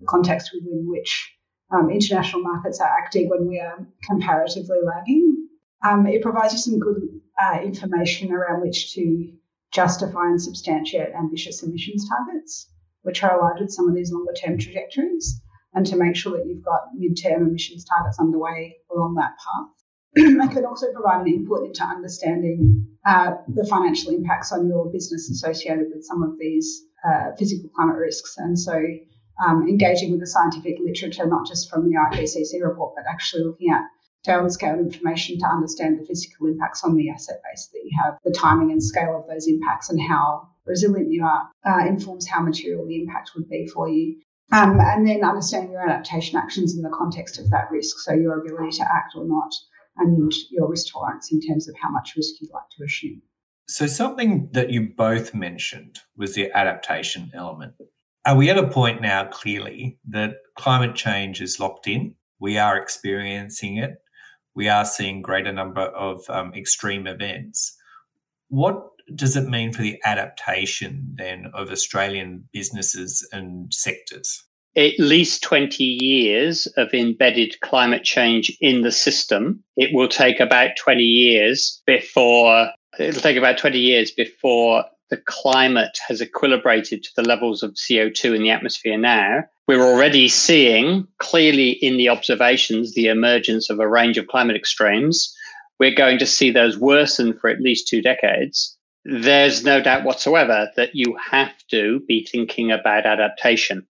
the 0.00 0.06
context 0.06 0.50
within 0.52 0.88
which 0.88 1.35
um, 1.72 1.90
international 1.90 2.42
markets 2.42 2.80
are 2.80 2.88
acting 2.88 3.28
when 3.28 3.46
we 3.48 3.58
are 3.58 3.86
comparatively 4.04 4.78
lagging. 4.84 5.48
Um, 5.84 6.06
it 6.06 6.22
provides 6.22 6.52
you 6.52 6.58
some 6.58 6.78
good 6.78 7.02
uh, 7.40 7.58
information 7.62 8.32
around 8.32 8.62
which 8.62 8.94
to 8.94 9.32
justify 9.72 10.26
and 10.26 10.40
substantiate 10.40 11.14
ambitious 11.14 11.62
emissions 11.62 12.08
targets, 12.08 12.70
which 13.02 13.22
are 13.22 13.38
aligned 13.38 13.60
with 13.60 13.70
some 13.70 13.88
of 13.88 13.94
these 13.94 14.12
longer 14.12 14.32
term 14.32 14.58
trajectories, 14.58 15.40
and 15.74 15.84
to 15.86 15.96
make 15.96 16.16
sure 16.16 16.36
that 16.36 16.46
you've 16.46 16.64
got 16.64 16.80
mid-term 16.94 17.46
emissions 17.46 17.84
targets 17.84 18.18
underway 18.18 18.76
along 18.94 19.14
that 19.16 19.32
path. 19.36 19.76
it 20.48 20.50
can 20.50 20.64
also 20.64 20.90
provide 20.92 21.20
an 21.20 21.28
input 21.28 21.66
into 21.66 21.84
understanding 21.84 22.86
uh, 23.04 23.32
the 23.48 23.66
financial 23.66 24.14
impacts 24.14 24.50
on 24.52 24.66
your 24.66 24.90
business 24.90 25.28
associated 25.28 25.86
with 25.94 26.04
some 26.04 26.22
of 26.22 26.38
these 26.38 26.84
uh, 27.06 27.32
physical 27.38 27.68
climate 27.76 27.96
risks. 27.96 28.36
And 28.38 28.58
so 28.58 28.82
um, 29.44 29.66
engaging 29.68 30.10
with 30.10 30.20
the 30.20 30.26
scientific 30.26 30.76
literature, 30.80 31.26
not 31.26 31.46
just 31.46 31.68
from 31.70 31.88
the 31.88 31.96
IPCC 31.96 32.62
report, 32.62 32.94
but 32.96 33.04
actually 33.10 33.44
looking 33.44 33.70
at 33.70 33.82
downscale 34.26 34.78
information 34.78 35.38
to 35.38 35.46
understand 35.46 35.98
the 35.98 36.06
physical 36.06 36.48
impacts 36.48 36.82
on 36.82 36.96
the 36.96 37.10
asset 37.10 37.40
base 37.44 37.68
that 37.72 37.80
you 37.84 37.90
have, 38.02 38.18
the 38.24 38.32
timing 38.32 38.72
and 38.72 38.82
scale 38.82 39.16
of 39.16 39.28
those 39.28 39.46
impacts, 39.46 39.90
and 39.90 40.00
how 40.00 40.48
resilient 40.66 41.12
you 41.12 41.24
are 41.24 41.48
uh, 41.66 41.86
informs 41.86 42.26
how 42.26 42.42
material 42.42 42.86
the 42.86 43.00
impact 43.00 43.30
would 43.36 43.48
be 43.48 43.66
for 43.66 43.88
you. 43.88 44.16
Um, 44.52 44.78
and 44.80 45.06
then 45.06 45.24
understanding 45.24 45.72
your 45.72 45.88
adaptation 45.88 46.38
actions 46.38 46.76
in 46.76 46.82
the 46.82 46.90
context 46.90 47.38
of 47.38 47.50
that 47.50 47.70
risk, 47.70 47.98
so 47.98 48.12
your 48.12 48.40
ability 48.40 48.76
to 48.78 48.82
act 48.82 49.14
or 49.16 49.24
not, 49.24 49.52
and 49.98 50.32
your 50.50 50.68
risk 50.68 50.92
tolerance 50.92 51.32
in 51.32 51.40
terms 51.40 51.68
of 51.68 51.74
how 51.82 51.90
much 51.90 52.14
risk 52.16 52.34
you'd 52.40 52.52
like 52.52 52.68
to 52.76 52.84
assume. 52.84 53.22
So, 53.68 53.88
something 53.88 54.48
that 54.52 54.70
you 54.70 54.92
both 54.96 55.34
mentioned 55.34 55.98
was 56.16 56.34
the 56.34 56.52
adaptation 56.52 57.32
element. 57.34 57.74
Are 58.26 58.34
we 58.34 58.50
at 58.50 58.58
a 58.58 58.66
point 58.66 59.00
now 59.00 59.26
clearly 59.26 59.98
that 60.08 60.38
climate 60.56 60.96
change 60.96 61.40
is 61.40 61.60
locked 61.60 61.86
in? 61.86 62.16
We 62.40 62.58
are 62.58 62.76
experiencing 62.76 63.76
it. 63.76 63.98
We 64.52 64.68
are 64.68 64.84
seeing 64.84 65.22
greater 65.22 65.52
number 65.52 65.82
of 65.82 66.28
um, 66.28 66.52
extreme 66.52 67.06
events. 67.06 67.76
What 68.48 68.82
does 69.14 69.36
it 69.36 69.48
mean 69.48 69.72
for 69.72 69.82
the 69.82 70.00
adaptation 70.04 71.14
then 71.14 71.52
of 71.54 71.70
Australian 71.70 72.48
businesses 72.52 73.26
and 73.32 73.72
sectors? 73.72 74.42
at 74.76 74.98
least 74.98 75.42
20 75.42 75.82
years 75.82 76.66
of 76.76 76.92
embedded 76.92 77.58
climate 77.62 78.04
change 78.04 78.54
in 78.60 78.82
the 78.82 78.92
system. 78.92 79.64
It 79.78 79.88
will 79.94 80.06
take 80.06 80.38
about 80.38 80.72
20 80.78 81.02
years 81.02 81.80
before 81.86 82.68
it'll 82.98 83.20
take 83.20 83.36
about 83.36 83.58
20 83.58 83.78
years 83.78 84.10
before 84.10 84.84
the 85.10 85.16
climate 85.16 85.98
has 86.06 86.20
equilibrated 86.20 87.02
to 87.02 87.10
the 87.16 87.22
levels 87.22 87.62
of 87.62 87.74
CO2 87.74 88.34
in 88.34 88.42
the 88.42 88.50
atmosphere 88.50 88.98
now. 88.98 89.44
We're 89.68 89.82
already 89.82 90.28
seeing 90.28 91.06
clearly 91.18 91.70
in 91.70 91.96
the 91.96 92.08
observations 92.08 92.94
the 92.94 93.06
emergence 93.06 93.70
of 93.70 93.80
a 93.80 93.88
range 93.88 94.18
of 94.18 94.26
climate 94.26 94.56
extremes. 94.56 95.34
We're 95.78 95.94
going 95.94 96.18
to 96.18 96.26
see 96.26 96.50
those 96.50 96.78
worsen 96.78 97.38
for 97.38 97.50
at 97.50 97.60
least 97.60 97.88
two 97.88 98.02
decades. 98.02 98.76
There's 99.04 99.64
no 99.64 99.80
doubt 99.80 100.04
whatsoever 100.04 100.70
that 100.76 100.94
you 100.94 101.16
have 101.30 101.52
to 101.70 102.00
be 102.08 102.24
thinking 102.24 102.72
about 102.72 103.06
adaptation. 103.06 103.86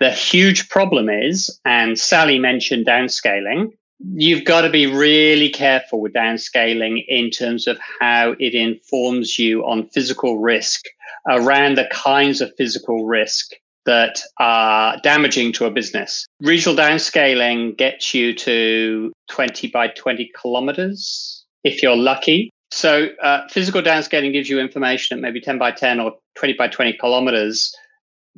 The 0.00 0.10
huge 0.10 0.68
problem 0.68 1.08
is, 1.08 1.60
and 1.64 1.98
Sally 1.98 2.38
mentioned 2.38 2.86
downscaling, 2.86 3.72
you've 4.14 4.44
got 4.44 4.62
to 4.62 4.70
be 4.70 4.86
really 4.86 5.48
careful 5.48 6.00
with 6.00 6.12
downscaling 6.12 7.04
in 7.08 7.30
terms 7.30 7.66
of 7.66 7.78
how 8.00 8.34
it 8.38 8.54
informs 8.54 9.38
you 9.38 9.62
on 9.64 9.88
physical 9.88 10.38
risk 10.38 10.86
around 11.28 11.76
the 11.76 11.88
kinds 11.92 12.40
of 12.40 12.52
physical 12.56 13.06
risk 13.06 13.52
that 13.86 14.20
are 14.38 14.96
damaging 15.02 15.52
to 15.52 15.64
a 15.66 15.70
business. 15.70 16.26
Regional 16.40 16.76
downscaling 16.76 17.76
gets 17.76 18.14
you 18.14 18.34
to 18.34 19.12
20 19.30 19.68
by 19.68 19.88
20 19.88 20.30
kilometers 20.40 21.44
if 21.64 21.82
you're 21.82 21.96
lucky. 21.96 22.50
So, 22.72 23.08
uh, 23.22 23.48
physical 23.48 23.82
downscaling 23.82 24.32
gives 24.32 24.48
you 24.48 24.60
information 24.60 25.18
at 25.18 25.22
maybe 25.22 25.40
10 25.40 25.58
by 25.58 25.72
10 25.72 26.00
or 26.00 26.12
20 26.36 26.54
by 26.54 26.68
20 26.68 26.94
kilometers 26.94 27.74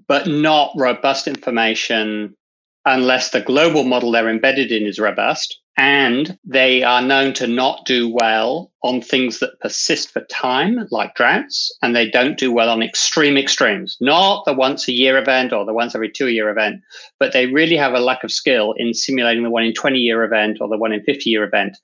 but 0.09 0.27
not 0.27 0.73
robust 0.77 1.29
information 1.29 2.35
unless 2.85 3.31
the 3.31 3.41
global 3.41 3.85
model 3.85 4.11
they're 4.11 4.29
embedded 4.29 4.73
in 4.73 4.87
is 4.87 4.99
robust. 4.99 5.59
And 5.79 6.39
they 6.45 6.83
are 6.83 7.01
known 7.01 7.33
to 7.35 7.47
not 7.47 7.87
do 7.87 8.07
well 8.07 8.71
on 8.83 9.01
things 9.01 9.39
that 9.39 9.59
persist 9.61 10.11
for 10.11 10.21
time, 10.25 10.87
like 10.91 11.15
droughts, 11.15 11.73
and 11.81 11.97
they 11.97 12.11
don't 12.11 12.37
do 12.37 12.53
well 12.53 12.69
on 12.69 12.83
extreme 12.83 13.39
extremes, 13.39 13.97
not 13.99 14.45
the 14.45 14.53
once 14.53 14.87
a 14.87 14.93
year 14.93 15.17
event 15.17 15.51
or 15.51 15.65
the 15.65 15.73
once 15.73 15.95
every 15.95 16.11
two 16.11 16.29
year 16.29 16.51
event, 16.51 16.83
but 17.19 17.33
they 17.33 17.47
really 17.47 17.77
have 17.77 17.95
a 17.95 18.01
lack 18.01 18.23
of 18.23 18.31
skill 18.31 18.75
in 18.77 18.93
simulating 18.93 19.45
the 19.45 19.51
one 19.51 19.65
in 19.65 19.73
20 19.73 19.99
year 19.99 20.25
event 20.25 20.59
or 20.61 20.69
the 20.69 20.77
one 20.77 20.93
in 20.93 21.03
50 21.05 21.31
year 21.31 21.43
event. 21.43 21.79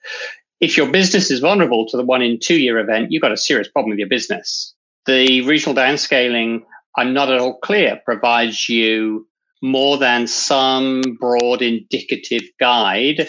If 0.61 0.77
your 0.77 0.91
business 0.91 1.31
is 1.31 1.41
vulnerable 1.41 1.87
to 1.89 1.97
the 1.97 2.05
one 2.05 2.21
in 2.21 2.39
two 2.39 2.61
year 2.61 2.79
event, 2.79 3.11
you've 3.11 3.23
got 3.23 3.33
a 3.33 3.39
serious 3.39 3.69
problem 3.69 3.91
with 3.91 3.99
your 3.99 4.09
business. 4.09 4.75
The 5.07 5.41
regional 5.43 5.75
downscaling 5.75 6.63
I'm 6.99 7.15
not 7.15 7.31
at 7.31 7.39
all 7.39 7.59
clear 7.61 8.01
provides 8.05 8.69
you 8.69 9.28
more 9.63 9.99
than 9.99 10.27
some 10.27 11.03
broad 11.19 11.63
indicative 11.63 12.43
guide 12.61 13.29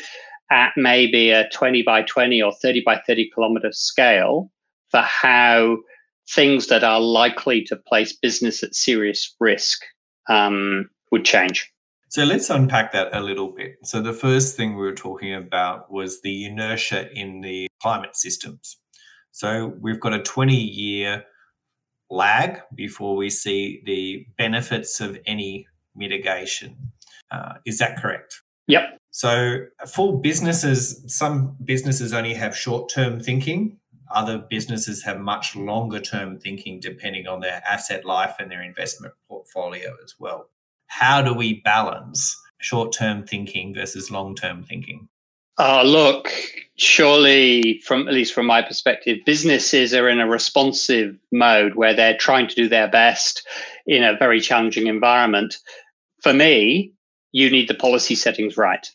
at 0.51 0.71
maybe 0.75 1.31
a 1.31 1.50
20 1.50 1.83
by 1.83 2.01
20 2.03 2.41
or 2.41 2.51
30 2.51 2.83
by 2.86 3.01
30 3.05 3.29
kilometer 3.33 3.71
scale 3.71 4.51
for 4.89 5.01
how 5.01 5.77
things 6.29 6.67
that 6.67 6.83
are 6.83 7.00
likely 7.00 7.63
to 7.63 7.75
place 7.75 8.13
business 8.13 8.63
at 8.63 8.75
serious 8.75 9.36
risk 9.39 9.81
um, 10.27 10.89
would 11.12 11.25
change. 11.25 11.71
So 12.09 12.24
let's 12.24 12.50
unpack 12.50 12.91
that 12.93 13.09
a 13.13 13.21
little 13.21 13.51
bit. 13.51 13.75
So 13.83 14.01
the 14.01 14.13
first 14.13 14.57
thing 14.57 14.75
we 14.75 14.81
were 14.81 14.95
talking 14.95 15.33
about 15.33 15.91
was 15.91 16.21
the 16.21 16.45
inertia 16.45 17.12
in 17.13 17.41
the 17.41 17.67
climate 17.81 18.15
systems. 18.15 18.77
So 19.31 19.74
we've 19.79 20.00
got 20.00 20.13
a 20.13 20.24
20 20.24 20.55
year 20.55 21.24
lag 22.09 22.62
before 22.74 23.15
we 23.15 23.29
see 23.29 23.83
the 23.86 24.25
benefits 24.39 25.00
of 25.00 25.19
any 25.27 25.67
mitigation. 26.00 26.75
Uh, 27.29 27.56
is 27.65 27.77
that 27.77 28.01
correct? 28.01 28.41
Yep. 28.68 28.98
So 29.12 29.65
for 29.88 30.20
businesses, 30.20 31.03
some 31.08 31.58
businesses 31.63 32.13
only 32.13 32.34
have 32.34 32.56
short 32.56 32.89
term 32.89 33.20
thinking. 33.20 33.77
Other 34.12 34.39
businesses 34.39 35.03
have 35.03 35.20
much 35.20 35.56
longer 35.56 36.00
term 36.00 36.39
thinking 36.39 36.79
depending 36.79 37.27
on 37.27 37.41
their 37.41 37.62
asset 37.70 38.06
life 38.06 38.36
and 38.39 38.50
their 38.50 38.63
investment 38.63 39.13
portfolio 39.27 39.96
as 40.03 40.15
well. 40.20 40.50
How 40.88 41.22
do 41.22 41.34
we 41.34 41.62
balance 41.62 42.36
short 42.60 42.91
term 42.91 43.25
thinking 43.25 43.74
versus 43.74 44.10
long 44.10 44.36
term 44.36 44.63
thinking? 44.63 45.10
Oh, 45.62 45.84
look, 45.84 46.32
surely, 46.77 47.82
from 47.86 48.08
at 48.08 48.13
least 48.13 48.34
from 48.34 48.46
my 48.46 48.62
perspective, 48.62 49.18
businesses 49.25 49.94
are 49.94 50.08
in 50.08 50.22
a 50.22 50.27
responsive 50.27 51.18
mode 51.34 51.75
where 51.75 51.94
they're 51.94 52.18
trying 52.18 52.48
to 52.48 52.56
do 52.56 52.70
their 52.70 52.88
best 52.88 53.46
in 53.86 54.01
a 54.01 54.15
very 54.18 54.39
challenging 54.39 54.88
environment. 54.88 55.58
For 56.22 56.34
me, 56.34 56.94
you 57.32 57.50
need 57.50 57.68
the 57.68 57.76
policy 57.76 58.16
settings 58.16 58.58
right 58.58 58.88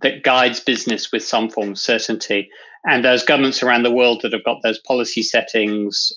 that 0.00 0.22
guides 0.22 0.60
business 0.60 1.12
with 1.12 1.24
some 1.24 1.50
form 1.50 1.72
of 1.72 1.78
certainty. 1.78 2.48
And 2.84 3.04
those 3.04 3.24
governments 3.24 3.62
around 3.62 3.82
the 3.82 3.92
world 3.92 4.20
that 4.22 4.32
have 4.32 4.44
got 4.44 4.62
those 4.62 4.78
policy 4.78 5.22
settings 5.22 6.12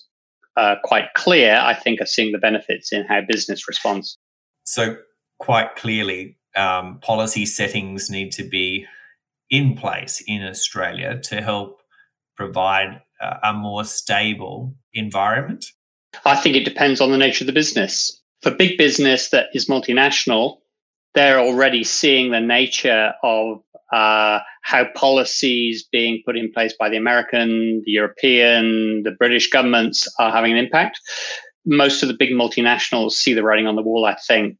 uh, 0.56 0.76
quite 0.82 1.12
clear, 1.14 1.54
I 1.54 1.74
think, 1.74 2.00
are 2.00 2.06
seeing 2.06 2.32
the 2.32 2.38
benefits 2.38 2.92
in 2.92 3.04
how 3.04 3.20
business 3.28 3.68
responds. 3.68 4.16
So, 4.64 4.96
quite 5.38 5.76
clearly, 5.76 6.38
um, 6.56 6.98
policy 7.00 7.44
settings 7.44 8.08
need 8.08 8.32
to 8.32 8.42
be 8.42 8.86
in 9.50 9.76
place 9.76 10.22
in 10.26 10.42
Australia 10.42 11.20
to 11.24 11.42
help 11.42 11.80
provide 12.36 13.02
a 13.42 13.52
more 13.52 13.84
stable 13.84 14.74
environment? 14.92 15.66
I 16.24 16.36
think 16.36 16.56
it 16.56 16.64
depends 16.64 17.00
on 17.00 17.10
the 17.10 17.18
nature 17.18 17.44
of 17.44 17.46
the 17.46 17.52
business. 17.52 18.20
For 18.42 18.50
big 18.50 18.78
business 18.78 19.30
that 19.30 19.46
is 19.54 19.66
multinational, 19.66 20.58
they're 21.14 21.40
already 21.40 21.82
seeing 21.82 22.30
the 22.30 22.40
nature 22.40 23.14
of 23.22 23.62
uh, 23.92 24.40
how 24.62 24.84
policies 24.94 25.84
being 25.90 26.22
put 26.26 26.36
in 26.36 26.52
place 26.52 26.74
by 26.78 26.88
the 26.88 26.96
American, 26.96 27.82
the 27.84 27.92
European, 27.92 29.02
the 29.02 29.12
British 29.12 29.48
governments 29.48 30.06
are 30.18 30.30
having 30.30 30.52
an 30.52 30.58
impact. 30.58 31.00
Most 31.64 32.02
of 32.02 32.08
the 32.08 32.16
big 32.18 32.30
multinationals 32.30 33.12
see 33.12 33.32
the 33.32 33.42
writing 33.42 33.66
on 33.66 33.76
the 33.76 33.82
wall, 33.82 34.04
I 34.04 34.16
think, 34.26 34.56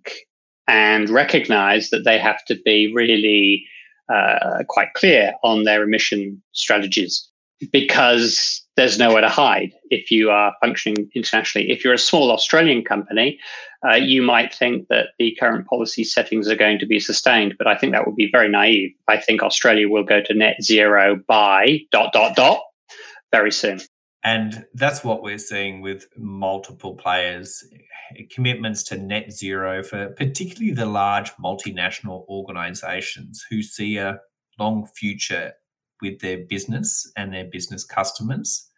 and 0.66 1.11
recognize 1.11 1.90
that 1.90 2.04
they 2.04 2.18
have 2.18 2.45
to 2.47 2.56
be 2.64 2.92
really 2.95 3.64
uh, 4.12 4.62
quite 4.68 4.95
clear 4.95 5.35
on 5.42 5.64
their 5.64 5.83
emission 5.83 6.42
strategies 6.52 7.28
because 7.72 8.62
there's 8.76 8.98
nowhere 8.98 9.22
to 9.22 9.28
hide 9.28 9.72
if 9.90 10.10
you 10.10 10.30
are 10.30 10.54
functioning 10.60 11.10
internationally. 11.14 11.70
If 11.70 11.84
you're 11.84 11.94
a 11.94 11.98
small 11.98 12.30
Australian 12.30 12.84
company, 12.84 13.38
uh, 13.88 13.94
you 13.94 14.22
might 14.22 14.54
think 14.54 14.88
that 14.88 15.08
the 15.18 15.36
current 15.40 15.66
policy 15.66 16.04
settings 16.04 16.48
are 16.48 16.56
going 16.56 16.78
to 16.78 16.86
be 16.86 17.00
sustained, 17.00 17.54
but 17.56 17.66
I 17.66 17.76
think 17.76 17.92
that 17.92 18.06
would 18.06 18.16
be 18.16 18.28
very 18.30 18.48
naive. 18.48 18.90
I 19.08 19.18
think 19.18 19.42
Australia 19.42 19.88
will 19.88 20.04
go 20.04 20.20
to 20.20 20.34
net 20.34 20.56
zero 20.62 21.18
by 21.26 21.80
dot 21.90 22.12
dot 22.12 22.36
dot 22.36 22.60
very 23.32 23.52
soon. 23.52 23.80
And 24.22 24.66
that's 24.75 25.04
what 25.04 25.22
we're 25.22 25.38
seeing 25.38 25.80
with 25.82 26.08
multiple 26.16 26.94
players 26.94 27.64
commitments 28.30 28.82
to 28.84 28.96
net 28.96 29.32
zero 29.32 29.82
for 29.82 30.08
particularly 30.10 30.72
the 30.72 30.86
large 30.86 31.32
multinational 31.34 32.25
organizations 32.28 33.44
who 33.50 33.62
see 33.62 33.96
a 33.96 34.18
long 34.58 34.86
future 34.94 35.52
with 36.00 36.20
their 36.20 36.38
business 36.38 37.10
and 37.16 37.32
their 37.32 37.44
business 37.44 37.84
customers. 37.84 38.68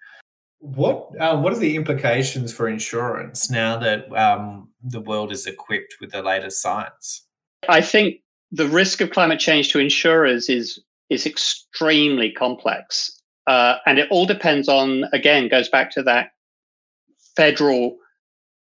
What 0.61 1.11
um, 1.21 1.43
what 1.43 1.53
are 1.53 1.59
the 1.59 1.77
implications 1.77 2.53
for 2.53 2.69
insurance 2.69 3.51
now 3.51 3.79
that 3.79 4.13
um, 4.17 4.69
the 4.83 5.01
world 5.01 5.31
is 5.31 5.47
equipped 5.47 5.97
with 6.01 6.11
the 6.11 6.23
latest 6.23 6.61
science? 6.61 7.25
I 7.69 7.81
think 7.81 8.17
the 8.51 8.67
risk 8.67 9.01
of 9.01 9.11
climate 9.11 9.39
change 9.39 9.71
to 9.73 9.79
insurers 9.79 10.49
is 10.49 10.81
is 11.11 11.27
extremely 11.27 12.33
complex, 12.33 13.21
uh, 13.47 13.77
and 13.87 13.99
it 13.99 14.09
all 14.11 14.27
depends 14.27 14.69
on 14.69 15.05
again 15.13 15.49
goes 15.49 15.69
back 15.69 15.93
to 15.93 16.03
that 16.03 16.31
federal 17.37 17.97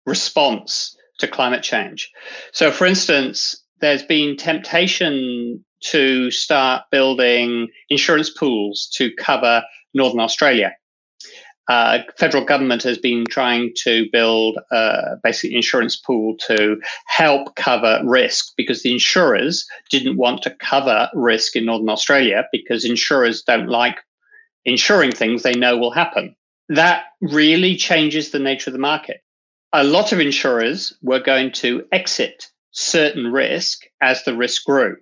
response 0.05 0.95
to 1.17 1.27
climate 1.27 1.63
change. 1.63 2.11
So, 2.51 2.71
for 2.71 2.85
instance, 2.85 3.59
there's 3.81 4.03
been 4.03 4.37
temptation 4.37 5.63
to 5.81 6.31
start 6.31 6.83
building 6.91 7.67
insurance 7.89 8.29
pools 8.29 8.89
to 8.95 9.13
cover 9.15 9.63
Northern 9.93 10.19
Australia. 10.19 10.73
Uh, 11.67 11.99
federal 12.17 12.45
government 12.45 12.81
has 12.81 12.97
been 12.97 13.25
trying 13.29 13.73
to 13.75 14.07
build 14.13 14.57
a 14.71 15.17
basically 15.21 15.55
insurance 15.55 15.97
pool 15.97 16.37
to 16.37 16.79
help 17.07 17.55
cover 17.57 17.99
risk 18.05 18.53
because 18.55 18.83
the 18.83 18.93
insurers 18.93 19.67
didn't 19.89 20.15
want 20.15 20.41
to 20.41 20.55
cover 20.61 21.09
risk 21.13 21.57
in 21.57 21.65
Northern 21.65 21.89
Australia 21.89 22.45
because 22.53 22.85
insurers 22.85 23.41
don't 23.41 23.67
like 23.67 23.97
insuring 24.63 25.11
things 25.11 25.43
they 25.43 25.53
know 25.53 25.77
will 25.77 25.91
happen. 25.91 26.33
That 26.69 27.03
really 27.21 27.75
changes 27.75 28.31
the 28.31 28.39
nature 28.39 28.69
of 28.69 28.73
the 28.73 28.79
market. 28.79 29.21
A 29.73 29.83
lot 29.83 30.13
of 30.13 30.21
insurers 30.21 30.93
were 31.01 31.19
going 31.19 31.51
to 31.53 31.83
exit 31.91 32.47
certain 32.71 33.33
risk 33.33 33.83
as 34.01 34.23
the 34.23 34.35
risk 34.35 34.63
grew 34.63 34.95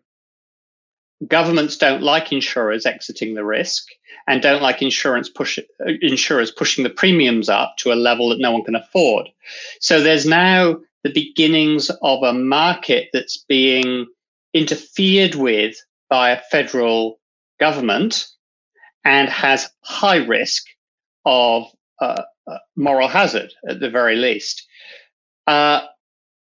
governments 1.27 1.77
don't 1.77 2.01
like 2.01 2.31
insurers 2.31 2.85
exiting 2.85 3.33
the 3.33 3.45
risk 3.45 3.85
and 4.27 4.41
don't 4.41 4.61
like 4.61 4.81
insurance 4.81 5.29
push, 5.29 5.59
insurers 6.01 6.51
pushing 6.51 6.83
the 6.83 6.89
premiums 6.89 7.49
up 7.49 7.75
to 7.77 7.91
a 7.91 7.95
level 7.95 8.29
that 8.29 8.39
no 8.39 8.51
one 8.51 8.63
can 8.63 8.75
afford. 8.75 9.29
So 9.79 10.01
there's 10.01 10.25
now 10.25 10.77
the 11.03 11.11
beginnings 11.11 11.91
of 12.01 12.23
a 12.23 12.33
market 12.33 13.09
that's 13.13 13.43
being 13.47 14.07
interfered 14.53 15.35
with 15.35 15.75
by 16.09 16.31
a 16.31 16.41
federal 16.51 17.19
government 17.59 18.27
and 19.03 19.29
has 19.29 19.69
high 19.83 20.17
risk 20.17 20.63
of 21.25 21.63
uh, 22.01 22.23
uh 22.47 22.57
moral 22.75 23.07
hazard 23.07 23.51
at 23.69 23.79
the 23.79 23.89
very 23.89 24.15
least. 24.15 24.67
Uh, 25.47 25.81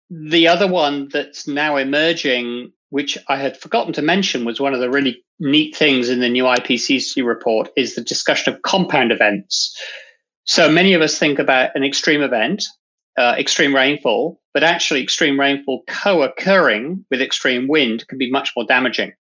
the 0.10 0.48
other 0.48 0.68
one 0.68 1.08
that's 1.12 1.48
now 1.48 1.78
emerging 1.78 2.72
which 2.92 3.18
I 3.30 3.38
had 3.38 3.58
forgotten 3.58 3.94
to 3.94 4.02
mention 4.02 4.46
was 4.46 4.60
one 4.60 4.74
of 4.74 4.82
the 4.82 4.90
really 4.90 5.24
neat 5.40 5.76
things 5.76 6.10
in 6.10 6.20
the 6.20 6.30
new 6.30 6.44
IPCC 6.44 7.26
report 7.26 7.70
is 7.76 7.96
the 7.96 8.02
discussion 8.02 8.54
of 8.54 8.62
compound 8.62 9.12
events. 9.12 9.76
So 10.44 10.70
many 10.70 10.94
of 10.94 11.02
us 11.02 11.18
think 11.18 11.40
about 11.40 11.72
an 11.74 11.84
extreme 11.84 12.22
event, 12.22 12.66
uh, 13.18 13.36
extreme 13.40 13.74
rainfall, 13.74 14.42
but 14.54 14.64
actually 14.64 15.02
extreme 15.02 15.40
rainfall 15.40 15.84
co-occurring 15.88 17.06
with 17.10 17.22
extreme 17.22 17.70
wind 17.70 18.06
can 18.10 18.18
be 18.18 18.30
much 18.30 18.52
more 18.56 18.66
damaging. 18.66 19.14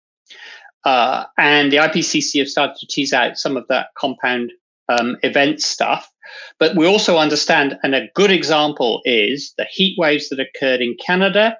Uh, 0.84 1.24
and 1.38 1.70
the 1.70 1.76
IPCC 1.76 2.40
have 2.40 2.48
started 2.48 2.76
to 2.80 2.86
tease 2.88 3.12
out 3.12 3.38
some 3.38 3.56
of 3.56 3.66
that 3.68 3.88
compound 3.96 4.50
um, 4.88 5.16
event 5.22 5.62
stuff. 5.62 6.10
But 6.58 6.74
we 6.74 6.86
also 6.86 7.18
understand, 7.18 7.78
and 7.84 7.94
a 7.94 8.08
good 8.14 8.32
example 8.32 9.00
is 9.04 9.54
the 9.58 9.66
heat 9.70 9.96
waves 9.96 10.28
that 10.28 10.40
occurred 10.40 10.80
in 10.80 10.96
Canada 11.04 11.56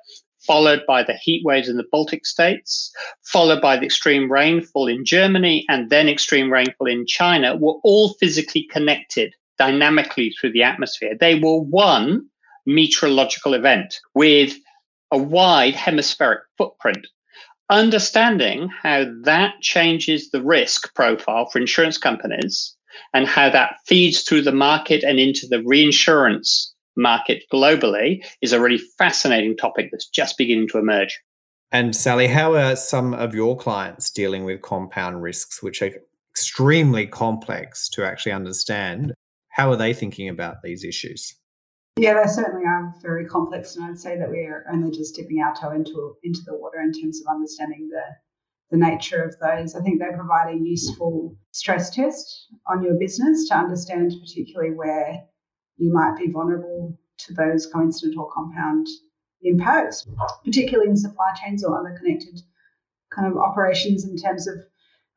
followed 0.46 0.82
by 0.86 1.02
the 1.02 1.14
heat 1.14 1.42
waves 1.44 1.68
in 1.68 1.76
the 1.76 1.86
Baltic 1.90 2.26
states, 2.26 2.92
followed 3.22 3.60
by 3.60 3.76
the 3.76 3.86
extreme 3.86 4.30
rainfall 4.30 4.86
in 4.86 5.04
Germany, 5.04 5.64
and 5.68 5.90
then 5.90 6.08
extreme 6.08 6.52
rainfall 6.52 6.86
in 6.86 7.06
China, 7.06 7.56
were 7.56 7.78
all 7.84 8.14
physically 8.14 8.64
connected 8.70 9.34
dynamically 9.58 10.30
through 10.30 10.52
the 10.52 10.62
atmosphere. 10.62 11.14
They 11.18 11.38
were 11.38 11.60
one 11.60 12.26
meteorological 12.66 13.54
event 13.54 14.00
with 14.14 14.56
a 15.12 15.18
wide 15.18 15.74
hemispheric 15.74 16.40
footprint. 16.56 17.06
Understanding 17.68 18.68
how 18.82 19.06
that 19.22 19.60
changes 19.60 20.30
the 20.30 20.42
risk 20.42 20.94
profile 20.94 21.46
for 21.46 21.58
insurance 21.58 21.98
companies 21.98 22.74
and 23.14 23.26
how 23.26 23.50
that 23.50 23.76
feeds 23.86 24.22
through 24.22 24.42
the 24.42 24.52
market 24.52 25.04
and 25.04 25.20
into 25.20 25.46
the 25.46 25.62
reinsurance 25.62 26.74
market 27.00 27.44
globally 27.52 28.24
is 28.42 28.52
a 28.52 28.60
really 28.60 28.80
fascinating 28.98 29.56
topic 29.56 29.88
that's 29.90 30.08
just 30.08 30.38
beginning 30.38 30.68
to 30.68 30.78
emerge. 30.78 31.20
And 31.72 31.94
Sally, 31.94 32.26
how 32.26 32.54
are 32.54 32.76
some 32.76 33.14
of 33.14 33.34
your 33.34 33.56
clients 33.56 34.10
dealing 34.10 34.44
with 34.44 34.60
compound 34.62 35.22
risks, 35.22 35.62
which 35.62 35.82
are 35.82 35.90
extremely 36.32 37.06
complex 37.06 37.88
to 37.90 38.04
actually 38.04 38.32
understand? 38.32 39.14
How 39.50 39.70
are 39.70 39.76
they 39.76 39.94
thinking 39.94 40.28
about 40.28 40.62
these 40.62 40.84
issues? 40.84 41.34
Yeah, 41.96 42.20
they 42.20 42.28
certainly 42.28 42.66
are 42.66 42.94
very 43.02 43.26
complex, 43.26 43.76
and 43.76 43.84
I'd 43.84 43.98
say 43.98 44.16
that 44.16 44.30
we're 44.30 44.64
only 44.72 44.90
just 44.90 45.16
dipping 45.16 45.42
our 45.42 45.54
toe 45.54 45.72
into 45.72 46.16
into 46.22 46.40
the 46.46 46.56
water 46.56 46.80
in 46.80 46.92
terms 46.92 47.20
of 47.20 47.34
understanding 47.34 47.88
the 47.88 48.02
the 48.70 48.76
nature 48.76 49.22
of 49.22 49.36
those. 49.40 49.74
I 49.74 49.82
think 49.82 50.00
they 50.00 50.14
provide 50.14 50.54
a 50.54 50.58
useful 50.58 51.36
stress 51.52 51.90
test 51.90 52.46
on 52.66 52.82
your 52.82 52.94
business 52.94 53.48
to 53.48 53.56
understand, 53.56 54.14
particularly 54.20 54.74
where 54.74 55.24
you 55.80 55.92
might 55.92 56.16
be 56.18 56.30
vulnerable 56.30 56.96
to 57.18 57.34
those 57.34 57.66
coincident 57.66 58.16
or 58.18 58.30
compound 58.30 58.86
impacts, 59.42 60.06
particularly 60.44 60.90
in 60.90 60.96
supply 60.96 61.32
chains 61.42 61.64
or 61.64 61.78
other 61.78 61.96
connected 61.98 62.40
kind 63.14 63.30
of 63.30 63.38
operations 63.38 64.04
in 64.04 64.16
terms 64.16 64.46
of 64.46 64.56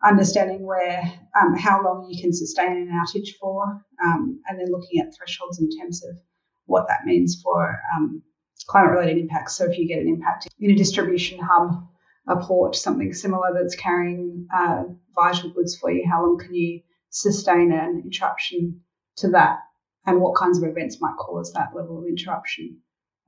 understanding 0.03 0.65
where 0.65 1.01
um, 1.39 1.55
how 1.55 1.83
long 1.83 2.07
you 2.09 2.21
can 2.21 2.33
sustain 2.33 2.71
an 2.71 2.89
outage 2.89 3.29
for, 3.39 3.63
um, 4.03 4.39
and 4.47 4.59
then 4.59 4.71
looking 4.71 4.99
at 5.01 5.13
thresholds 5.15 5.59
in 5.59 5.69
terms 5.79 6.03
of 6.05 6.17
what 6.65 6.87
that 6.87 7.05
means 7.05 7.41
for 7.41 7.79
um, 7.95 8.21
climate-related 8.67 9.17
impacts. 9.17 9.57
So 9.57 9.65
if 9.69 9.77
you 9.77 9.87
get 9.87 9.99
an 9.99 10.07
impact 10.07 10.47
in 10.59 10.71
a 10.71 10.75
distribution 10.75 11.39
hub, 11.39 11.85
a 12.27 12.37
port, 12.37 12.75
something 12.75 13.13
similar 13.13 13.49
that's 13.53 13.75
carrying 13.75 14.47
uh, 14.55 14.83
vital 15.13 15.49
goods 15.51 15.77
for 15.77 15.91
you, 15.91 16.05
how 16.09 16.21
long 16.23 16.39
can 16.39 16.53
you 16.55 16.81
sustain 17.09 17.73
an 17.73 18.01
interruption 18.05 18.79
to 19.17 19.29
that 19.29 19.59
and 20.05 20.21
what 20.21 20.35
kinds 20.35 20.57
of 20.57 20.69
events 20.69 21.01
might 21.01 21.15
cause 21.17 21.51
that 21.53 21.75
level 21.75 21.99
of 21.99 22.05
interruption 22.05 22.77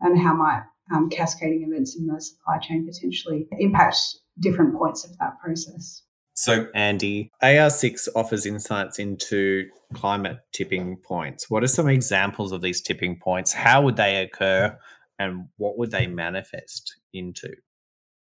and 0.01 0.19
how 0.19 0.33
might 0.33 0.63
um, 0.93 1.09
cascading 1.09 1.63
events 1.63 1.95
in 1.97 2.05
the 2.05 2.19
supply 2.21 2.59
chain 2.59 2.85
potentially 2.85 3.47
impact 3.59 3.97
different 4.39 4.75
points 4.75 5.03
of 5.03 5.17
that 5.17 5.39
process. 5.39 6.03
So, 6.33 6.67
Andy, 6.75 7.31
AR6 7.41 8.09
offers 8.13 8.45
insights 8.45 8.99
into 8.99 9.69
climate 9.93 10.39
tipping 10.53 10.97
points. 10.97 11.49
What 11.49 11.63
are 11.63 11.67
some 11.67 11.87
examples 11.87 12.51
of 12.51 12.61
these 12.61 12.81
tipping 12.81 13.17
points? 13.19 13.53
How 13.53 13.81
would 13.83 13.95
they 13.95 14.17
occur 14.21 14.77
and 15.17 15.47
what 15.55 15.77
would 15.77 15.91
they 15.91 16.07
manifest 16.07 16.93
into? 17.13 17.53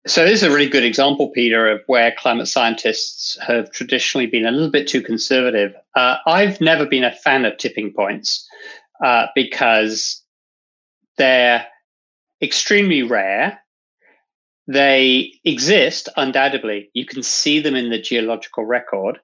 So, 0.07 0.25
this 0.25 0.43
is 0.43 0.43
a 0.43 0.51
really 0.51 0.69
good 0.69 0.85
example, 0.85 1.31
Peter, 1.31 1.69
of 1.71 1.83
where 1.87 2.13
climate 2.13 2.49
scientists 2.49 3.39
have 3.47 3.71
traditionally 3.73 4.27
been 4.27 4.47
a 4.47 4.51
little 4.51 4.71
bit 4.71 4.87
too 4.89 5.01
conservative. 5.03 5.75
Uh, 5.95 6.17
I've 6.27 6.61
never 6.61 6.87
been 6.87 7.05
a 7.05 7.13
fan 7.13 7.45
of 7.47 7.57
tipping 7.57 7.93
points 7.93 8.47
uh, 9.05 9.27
because 9.35 10.23
they're 11.17 11.67
extremely 12.43 13.03
rare 13.03 13.61
They 14.67 15.33
exist 15.45 16.09
undoubtedly. 16.17 16.91
You 16.95 17.05
can 17.07 17.23
see 17.23 17.61
them 17.61 17.75
in 17.75 17.91
the 17.91 18.01
geological 18.01 18.65
record, 18.65 19.19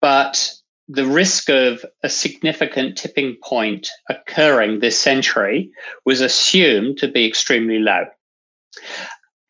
but 0.00 0.52
the 0.88 1.06
risk 1.06 1.48
of 1.50 1.84
a 2.02 2.08
significant 2.08 2.98
tipping 2.98 3.36
point 3.42 3.88
occurring 4.08 4.80
this 4.80 4.98
century 4.98 5.70
was 6.04 6.20
assumed 6.20 6.98
to 6.98 7.08
be 7.08 7.26
extremely 7.26 7.78
low. 7.78 8.06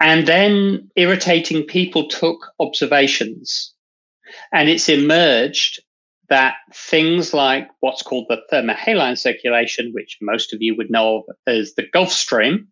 And 0.00 0.26
then 0.26 0.90
irritating 0.96 1.64
people 1.64 2.08
took 2.08 2.52
observations, 2.58 3.74
and 4.52 4.68
it's 4.68 4.88
emerged 4.88 5.82
that 6.30 6.54
things 6.72 7.34
like 7.34 7.68
what's 7.80 8.02
called 8.02 8.26
the 8.28 8.40
thermohaline 8.50 9.18
circulation, 9.18 9.90
which 9.92 10.16
most 10.22 10.54
of 10.54 10.62
you 10.62 10.76
would 10.76 10.90
know 10.90 11.18
of 11.18 11.24
as 11.46 11.74
the 11.74 11.86
Gulf 11.92 12.12
Stream, 12.12 12.68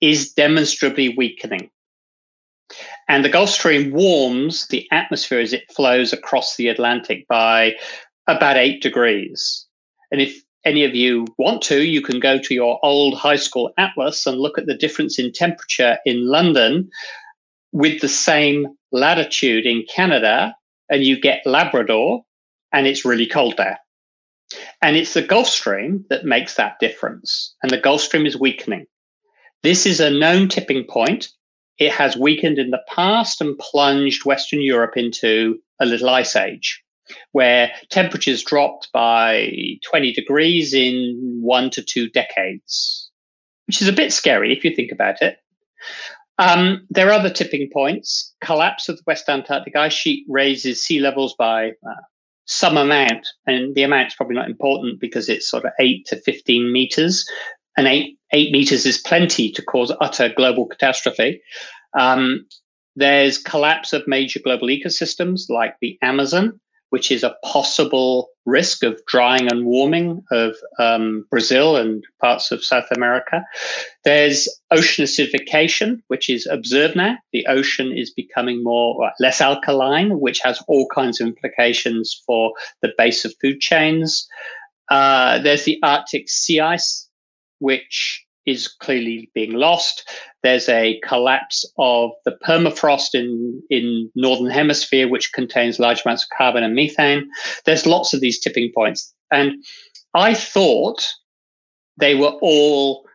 is 0.00 0.32
demonstrably 0.32 1.14
weakening. 1.14 1.68
And 3.08 3.24
the 3.24 3.28
Gulf 3.28 3.50
Stream 3.50 3.92
warms 3.92 4.68
the 4.68 4.88
atmosphere 4.90 5.40
as 5.40 5.52
it 5.52 5.70
flows 5.74 6.12
across 6.12 6.56
the 6.56 6.68
Atlantic 6.68 7.26
by 7.28 7.72
about 8.26 8.56
eight 8.56 8.80
degrees. 8.80 9.66
And 10.10 10.20
if 10.20 10.42
any 10.64 10.84
of 10.84 10.94
you 10.94 11.26
want 11.38 11.62
to, 11.62 11.82
you 11.82 12.00
can 12.00 12.20
go 12.20 12.38
to 12.38 12.54
your 12.54 12.78
old 12.82 13.18
high 13.18 13.36
school 13.36 13.72
atlas 13.78 14.26
and 14.26 14.38
look 14.38 14.58
at 14.58 14.66
the 14.66 14.76
difference 14.76 15.18
in 15.18 15.32
temperature 15.32 15.98
in 16.04 16.26
London 16.26 16.88
with 17.72 18.00
the 18.00 18.08
same 18.08 18.66
latitude 18.92 19.66
in 19.66 19.84
Canada, 19.92 20.54
and 20.90 21.04
you 21.04 21.18
get 21.18 21.46
Labrador, 21.46 22.22
and 22.72 22.86
it's 22.86 23.04
really 23.04 23.26
cold 23.26 23.54
there. 23.56 23.78
And 24.82 24.96
it's 24.96 25.14
the 25.14 25.22
Gulf 25.22 25.48
Stream 25.48 26.04
that 26.10 26.26
makes 26.26 26.56
that 26.56 26.78
difference. 26.78 27.54
And 27.62 27.70
the 27.70 27.78
Gulf 27.78 28.02
Stream 28.02 28.26
is 28.26 28.38
weakening. 28.38 28.86
This 29.62 29.86
is 29.86 30.00
a 30.00 30.10
known 30.10 30.48
tipping 30.48 30.84
point. 30.84 31.28
It 31.78 31.92
has 31.92 32.16
weakened 32.16 32.58
in 32.58 32.70
the 32.70 32.82
past 32.88 33.40
and 33.40 33.58
plunged 33.58 34.26
Western 34.26 34.60
Europe 34.60 34.96
into 34.96 35.58
a 35.80 35.86
little 35.86 36.10
ice 36.10 36.36
age 36.36 36.81
where 37.32 37.72
temperatures 37.90 38.42
dropped 38.42 38.90
by 38.92 39.52
20 39.88 40.12
degrees 40.12 40.74
in 40.74 41.38
one 41.40 41.70
to 41.70 41.82
two 41.82 42.08
decades, 42.08 43.10
which 43.66 43.82
is 43.82 43.88
a 43.88 43.92
bit 43.92 44.12
scary 44.12 44.52
if 44.56 44.64
you 44.64 44.74
think 44.74 44.92
about 44.92 45.22
it. 45.22 45.38
Um, 46.38 46.86
there 46.90 47.08
are 47.08 47.12
other 47.12 47.30
tipping 47.30 47.68
points. 47.72 48.34
Collapse 48.42 48.88
of 48.88 48.96
the 48.96 49.04
West 49.06 49.28
Antarctic 49.28 49.76
ice 49.76 49.92
sheet 49.92 50.24
raises 50.28 50.82
sea 50.82 50.98
levels 50.98 51.34
by 51.38 51.68
uh, 51.68 52.00
some 52.46 52.76
amount, 52.76 53.26
and 53.46 53.74
the 53.74 53.82
amount's 53.82 54.14
probably 54.14 54.36
not 54.36 54.48
important 54.48 55.00
because 55.00 55.28
it's 55.28 55.48
sort 55.48 55.64
of 55.64 55.72
eight 55.78 56.06
to 56.06 56.16
15 56.16 56.72
meters. 56.72 57.28
And 57.76 57.86
eight, 57.86 58.18
eight 58.32 58.52
meters 58.52 58.84
is 58.84 58.98
plenty 58.98 59.50
to 59.52 59.62
cause 59.62 59.92
utter 60.00 60.30
global 60.36 60.66
catastrophe. 60.66 61.40
Um, 61.98 62.46
there's 62.96 63.38
collapse 63.38 63.92
of 63.92 64.06
major 64.06 64.40
global 64.40 64.68
ecosystems 64.68 65.48
like 65.48 65.76
the 65.80 65.98
Amazon, 66.02 66.60
which 66.92 67.10
is 67.10 67.22
a 67.22 67.34
possible 67.42 68.28
risk 68.44 68.82
of 68.82 69.00
drying 69.06 69.50
and 69.50 69.64
warming 69.64 70.22
of 70.30 70.54
um, 70.78 71.24
Brazil 71.30 71.76
and 71.76 72.04
parts 72.20 72.52
of 72.52 72.62
South 72.62 72.84
America. 72.94 73.42
There's 74.04 74.46
ocean 74.70 75.06
acidification, 75.06 76.02
which 76.08 76.28
is 76.28 76.46
observed 76.46 76.94
now. 76.94 77.16
The 77.32 77.46
ocean 77.46 77.96
is 77.96 78.12
becoming 78.12 78.62
more 78.62 79.10
less 79.18 79.40
alkaline, 79.40 80.20
which 80.20 80.40
has 80.40 80.62
all 80.68 80.86
kinds 80.94 81.18
of 81.18 81.28
implications 81.28 82.22
for 82.26 82.52
the 82.82 82.92
base 82.98 83.24
of 83.24 83.32
food 83.40 83.60
chains. 83.60 84.28
Uh, 84.90 85.38
there's 85.38 85.64
the 85.64 85.78
Arctic 85.82 86.28
sea 86.28 86.60
ice, 86.60 87.08
which 87.58 88.22
is 88.46 88.68
clearly 88.68 89.30
being 89.34 89.52
lost. 89.52 90.08
There's 90.42 90.68
a 90.68 91.00
collapse 91.04 91.64
of 91.78 92.10
the 92.24 92.36
permafrost 92.44 93.14
in, 93.14 93.62
in 93.70 94.10
northern 94.14 94.50
hemisphere, 94.50 95.08
which 95.08 95.32
contains 95.32 95.78
large 95.78 96.02
amounts 96.04 96.24
of 96.24 96.36
carbon 96.36 96.64
and 96.64 96.74
methane. 96.74 97.28
There's 97.64 97.86
lots 97.86 98.12
of 98.12 98.20
these 98.20 98.40
tipping 98.40 98.72
points. 98.74 99.14
And 99.30 99.64
I 100.14 100.34
thought 100.34 101.06
they 101.98 102.14
were 102.14 102.36
all 102.42 103.06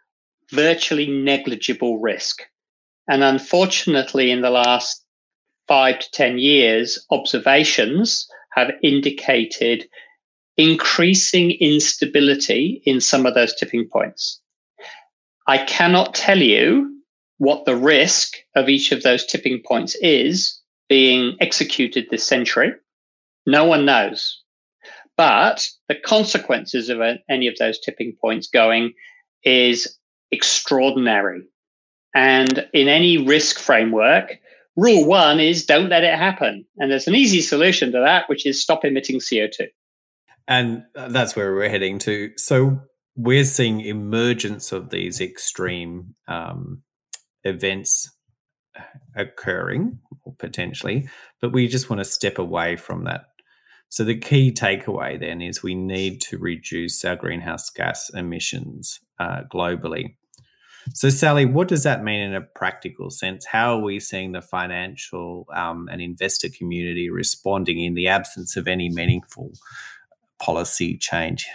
virtually 0.51 1.07
negligible 1.07 1.99
risk. 1.99 2.41
And 3.09 3.23
unfortunately, 3.23 4.31
in 4.31 4.41
the 4.41 4.49
last 4.49 5.03
five 5.67 5.99
to 5.99 6.11
10 6.11 6.39
years, 6.39 7.05
observations 7.11 8.27
have 8.53 8.71
indicated 8.81 9.87
increasing 10.57 11.51
instability 11.59 12.81
in 12.85 12.99
some 12.99 13.25
of 13.25 13.35
those 13.35 13.55
tipping 13.55 13.87
points. 13.87 14.41
I 15.47 15.59
cannot 15.59 16.13
tell 16.13 16.39
you 16.39 17.01
what 17.37 17.65
the 17.65 17.75
risk 17.75 18.33
of 18.55 18.67
each 18.67 18.91
of 18.91 19.03
those 19.03 19.25
tipping 19.25 19.61
points 19.65 19.95
is 20.01 20.59
being 20.89 21.37
executed 21.39 22.07
this 22.09 22.25
century. 22.27 22.73
No 23.45 23.65
one 23.65 23.85
knows. 23.85 24.41
But 25.15 25.67
the 25.87 25.95
consequences 25.95 26.89
of 26.89 26.99
any 27.29 27.47
of 27.47 27.55
those 27.57 27.79
tipping 27.79 28.15
points 28.19 28.47
going 28.47 28.93
is 29.43 29.97
extraordinary. 30.31 31.43
And 32.13 32.67
in 32.73 32.87
any 32.87 33.17
risk 33.17 33.59
framework, 33.59 34.39
rule 34.75 35.05
one 35.05 35.39
is 35.39 35.65
don't 35.65 35.89
let 35.89 36.03
it 36.03 36.17
happen. 36.17 36.65
And 36.77 36.91
there's 36.91 37.07
an 37.07 37.15
easy 37.15 37.41
solution 37.41 37.91
to 37.93 37.99
that, 37.99 38.27
which 38.27 38.45
is 38.45 38.61
stop 38.61 38.83
emitting 38.83 39.19
CO2. 39.19 39.67
And 40.47 40.83
that's 40.93 41.35
where 41.35 41.53
we're 41.53 41.69
heading 41.69 41.99
to. 41.99 42.31
So, 42.37 42.79
we're 43.17 43.43
seeing 43.43 43.81
emergence 43.81 44.71
of 44.71 44.91
these 44.91 45.19
extreme 45.19 46.15
um, 46.27 46.83
events 47.43 48.11
occurring 49.15 49.99
potentially, 50.37 51.09
but 51.41 51.51
we 51.51 51.67
just 51.67 51.89
want 51.89 51.99
to 51.99 52.05
step 52.05 52.37
away 52.37 52.75
from 52.75 53.05
that. 53.05 53.25
So 53.89 54.03
the 54.03 54.17
key 54.17 54.51
takeaway 54.51 55.19
then 55.19 55.41
is 55.41 55.63
we 55.63 55.73
need 55.73 56.21
to 56.21 56.37
reduce 56.37 57.03
our 57.03 57.15
greenhouse 57.15 57.69
gas 57.71 58.09
emissions 58.13 58.99
uh, 59.19 59.41
globally. 59.51 60.15
So, 60.93 61.09
Sally, 61.09 61.45
what 61.45 61.67
does 61.67 61.83
that 61.83 62.03
mean 62.03 62.21
in 62.21 62.33
a 62.33 62.41
practical 62.41 63.09
sense? 63.09 63.45
How 63.45 63.77
are 63.77 63.81
we 63.81 63.99
seeing 63.99 64.31
the 64.31 64.41
financial 64.41 65.45
um, 65.53 65.89
and 65.91 66.01
investor 66.01 66.47
community 66.49 67.09
responding 67.09 67.83
in 67.83 67.93
the 67.93 68.07
absence 68.07 68.55
of 68.55 68.69
any 68.69 68.89
meaningful 68.89 69.51
policy 70.39 70.97
change 70.97 71.45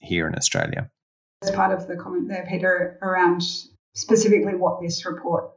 here 0.00 0.26
in 0.26 0.34
Australia? 0.34 0.90
As 1.42 1.50
part 1.52 1.72
of 1.72 1.88
the 1.88 1.96
comment 1.96 2.28
there, 2.28 2.46
Peter, 2.48 2.98
around 3.00 3.42
specifically 3.94 4.54
what 4.54 4.80
this 4.80 5.06
report 5.06 5.50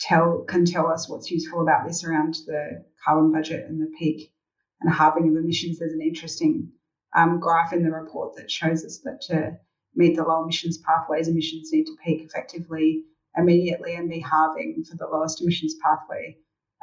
tell 0.00 0.44
can 0.48 0.64
tell 0.64 0.86
us 0.86 1.08
what's 1.08 1.30
useful 1.30 1.60
about 1.60 1.86
this 1.86 2.04
around 2.04 2.36
the 2.46 2.84
carbon 3.04 3.32
budget 3.32 3.66
and 3.68 3.80
the 3.80 3.92
peak 3.98 4.32
and 4.80 4.92
halving 4.92 5.28
of 5.28 5.36
emissions. 5.36 5.78
There's 5.78 5.92
an 5.92 6.00
interesting 6.00 6.70
um, 7.14 7.38
graph 7.38 7.72
in 7.72 7.82
the 7.82 7.90
report 7.90 8.34
that 8.36 8.50
shows 8.50 8.84
us 8.84 9.00
that 9.04 9.20
to 9.28 9.58
meet 9.94 10.16
the 10.16 10.22
low 10.22 10.42
emissions 10.42 10.78
pathways, 10.78 11.28
emissions 11.28 11.70
need 11.72 11.84
to 11.84 11.96
peak 12.04 12.22
effectively 12.22 13.04
immediately 13.36 13.94
and 13.94 14.08
be 14.08 14.20
halving 14.20 14.82
for 14.88 14.96
the 14.96 15.06
lowest 15.06 15.42
emissions 15.42 15.74
pathway, 15.82 16.34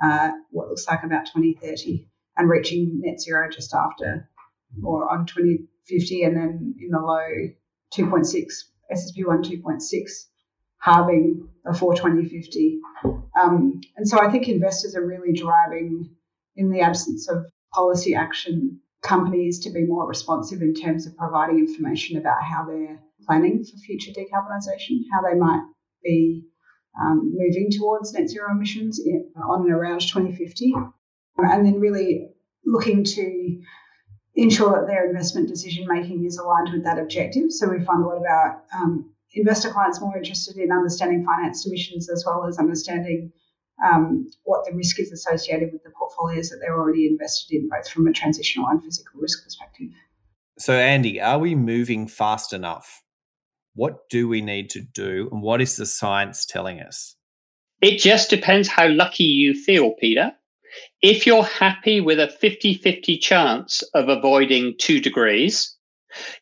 uh, 0.04 0.30
what 0.52 0.70
looks 0.70 0.88
like 0.88 1.04
about 1.04 1.26
2030, 1.26 2.08
and 2.38 2.50
reaching 2.50 3.02
net 3.04 3.20
zero 3.20 3.50
just 3.50 3.74
after 3.74 4.30
or 4.84 5.12
on 5.12 5.26
2050, 5.26 6.24
and 6.24 6.38
then 6.38 6.76
in 6.80 6.90
the 6.90 7.00
low 7.00 7.26
2.6, 7.98 8.46
SSP1 8.92 9.44
2.6, 9.44 10.26
halving 10.80 11.48
before 11.66 11.96
2050. 11.96 12.80
Um, 13.42 13.82
and 13.96 14.08
so 14.08 14.20
I 14.20 14.30
think 14.30 14.48
investors 14.48 14.96
are 14.96 15.06
really 15.06 15.34
driving, 15.34 16.10
in 16.56 16.72
the 16.72 16.82
absence 16.82 17.30
of 17.30 17.46
policy 17.74 18.14
action, 18.14 18.80
companies 19.02 19.60
to 19.60 19.70
be 19.70 19.86
more 19.86 20.08
responsive 20.08 20.62
in 20.62 20.74
terms 20.74 21.06
of 21.06 21.18
providing 21.18 21.60
information 21.60 22.18
about 22.18 22.42
how 22.42 22.66
they're 22.66 23.00
planning 23.26 23.64
for 23.64 23.78
future 23.78 24.12
decarbonisation, 24.12 25.02
how 25.12 25.22
they 25.22 25.38
might 25.38 25.64
be 26.04 26.44
um, 27.02 27.34
moving 27.36 27.70
towards 27.72 28.14
net 28.14 28.30
zero 28.30 28.52
emissions 28.52 29.00
in, 29.00 29.30
on 29.36 29.62
and 29.62 29.72
around 29.72 30.02
2050, 30.02 30.74
and 31.38 31.66
then 31.66 31.80
really 31.80 32.30
looking 32.66 33.04
to 33.04 33.62
ensure 34.36 34.72
that 34.72 34.88
their 34.88 35.08
investment 35.08 35.48
decision 35.48 35.86
making 35.88 36.26
is 36.26 36.38
aligned 36.38 36.74
with 36.74 36.84
that 36.84 37.00
objective. 37.00 37.52
So 37.52 37.70
we 37.70 37.84
find 37.84 38.04
a 38.04 38.08
lot 38.08 38.18
of 38.18 38.24
our 38.24 38.62
um, 38.76 39.12
investor 39.34 39.70
clients 39.70 40.02
more 40.02 40.18
interested 40.18 40.58
in 40.58 40.72
understanding 40.72 41.24
finance 41.26 41.66
emissions 41.66 42.10
as 42.10 42.24
well 42.26 42.46
as 42.46 42.58
understanding 42.58 43.32
um, 43.86 44.28
what 44.44 44.66
the 44.66 44.74
risk 44.74 45.00
is 45.00 45.12
associated 45.12 45.72
with 45.72 45.84
the 45.84 45.90
portfolios 45.92 46.50
that 46.50 46.58
they're 46.62 46.80
already 46.80 47.08
invested 47.08 47.56
in, 47.56 47.70
both 47.70 47.90
from 47.90 48.08
a 48.08 48.14
transitional 48.14 48.68
and 48.68 48.84
physical 48.84 49.20
risk 49.20 49.44
perspective. 49.44 49.90
So, 50.60 50.74
Andy, 50.74 51.20
are 51.20 51.40
we 51.40 51.56
moving 51.56 52.08
fast 52.08 52.54
enough? 52.54 53.02
What 53.76 54.08
do 54.10 54.28
we 54.28 54.42
need 54.42 54.70
to 54.72 54.82
do, 54.82 55.30
and 55.32 55.42
what 55.42 55.62
is 55.62 55.78
the 55.78 55.88
science 55.88 56.46
telling 56.46 56.80
us? 56.80 57.16
It 57.82 57.98
just 57.98 58.30
depends 58.30 58.68
how 58.68 58.88
lucky 58.88 59.24
you 59.24 59.56
feel, 59.56 59.92
Peter. 60.00 60.32
If 61.04 61.28
you're 61.28 61.44
happy 61.46 62.02
with 62.02 62.20
a 62.20 62.30
50 62.30 62.76
50 62.76 63.18
chance 63.20 63.84
of 63.96 64.10
avoiding 64.10 64.76
two 64.80 65.02
degrees, 65.02 65.76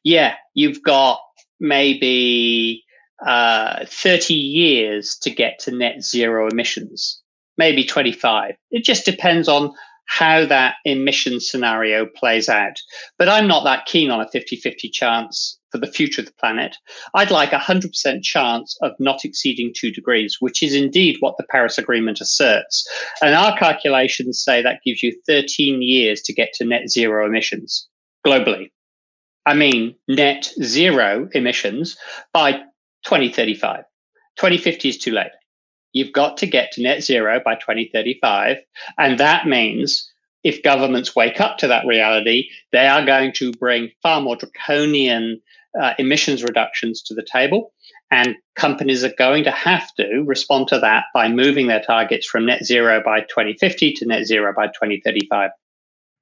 yeah, 0.05 0.35
you've 0.55 0.83
got 0.83 1.19
maybe 1.59 2.83
uh, 3.25 3.85
30 3.87 4.35
years 4.35 5.17
to 5.23 5.31
get 5.31 5.59
to 5.61 5.71
net 5.71 6.03
zero 6.03 6.49
emissions. 6.49 7.21
maybe 7.57 7.85
25. 7.85 8.55
It 8.71 8.85
just 8.85 9.05
depends 9.05 9.49
on 9.49 9.73
how 10.07 10.45
that 10.47 10.75
emission 10.85 11.39
scenario 11.41 12.07
plays 12.07 12.49
out. 12.49 12.77
But 13.19 13.29
I'm 13.29 13.47
not 13.47 13.65
that 13.65 13.87
keen 13.87 14.11
on 14.11 14.21
a 14.21 14.29
50 14.29 14.57
50 14.57 14.89
chance 14.89 15.59
for 15.71 15.77
the 15.77 15.87
future 15.87 16.21
of 16.21 16.27
the 16.27 16.33
planet. 16.33 16.75
I'd 17.13 17.31
like 17.31 17.53
a 17.53 17.57
100% 17.57 18.23
chance 18.23 18.77
of 18.81 18.91
not 18.99 19.25
exceeding 19.25 19.73
two 19.75 19.91
degrees, 19.91 20.37
which 20.39 20.61
is 20.61 20.73
indeed 20.73 21.17
what 21.19 21.37
the 21.37 21.45
Paris 21.49 21.77
Agreement 21.77 22.21
asserts. 22.21 22.87
And 23.21 23.33
our 23.33 23.57
calculations 23.57 24.43
say 24.43 24.61
that 24.61 24.81
gives 24.85 25.01
you 25.01 25.15
13 25.27 25.81
years 25.81 26.21
to 26.23 26.33
get 26.33 26.53
to 26.53 26.65
net 26.65 26.89
zero 26.89 27.25
emissions 27.25 27.87
globally. 28.25 28.71
I 29.45 29.55
mean, 29.55 29.95
net 30.07 30.51
zero 30.61 31.29
emissions 31.33 31.97
by 32.33 32.53
2035. 33.03 33.83
2050 34.37 34.89
is 34.89 34.97
too 34.97 35.11
late. 35.11 35.31
You've 35.93 36.13
got 36.13 36.37
to 36.37 36.47
get 36.47 36.71
to 36.73 36.83
net 36.83 37.03
zero 37.03 37.41
by 37.43 37.55
2035. 37.55 38.57
And 38.97 39.19
that 39.19 39.47
means 39.47 40.09
if 40.43 40.63
governments 40.63 41.15
wake 41.15 41.39
up 41.39 41.57
to 41.59 41.67
that 41.67 41.85
reality, 41.85 42.49
they 42.71 42.87
are 42.87 43.05
going 43.05 43.33
to 43.33 43.51
bring 43.53 43.91
far 44.01 44.21
more 44.21 44.35
draconian 44.35 45.41
uh, 45.79 45.93
emissions 45.97 46.43
reductions 46.43 47.01
to 47.03 47.13
the 47.13 47.25
table. 47.31 47.73
And 48.09 48.35
companies 48.55 49.03
are 49.03 49.13
going 49.17 49.43
to 49.45 49.51
have 49.51 49.93
to 49.95 50.23
respond 50.25 50.67
to 50.69 50.79
that 50.79 51.05
by 51.13 51.29
moving 51.29 51.67
their 51.67 51.81
targets 51.81 52.27
from 52.27 52.45
net 52.45 52.65
zero 52.65 53.01
by 53.03 53.21
2050 53.21 53.93
to 53.93 54.05
net 54.05 54.25
zero 54.25 54.53
by 54.55 54.67
2035. 54.67 55.51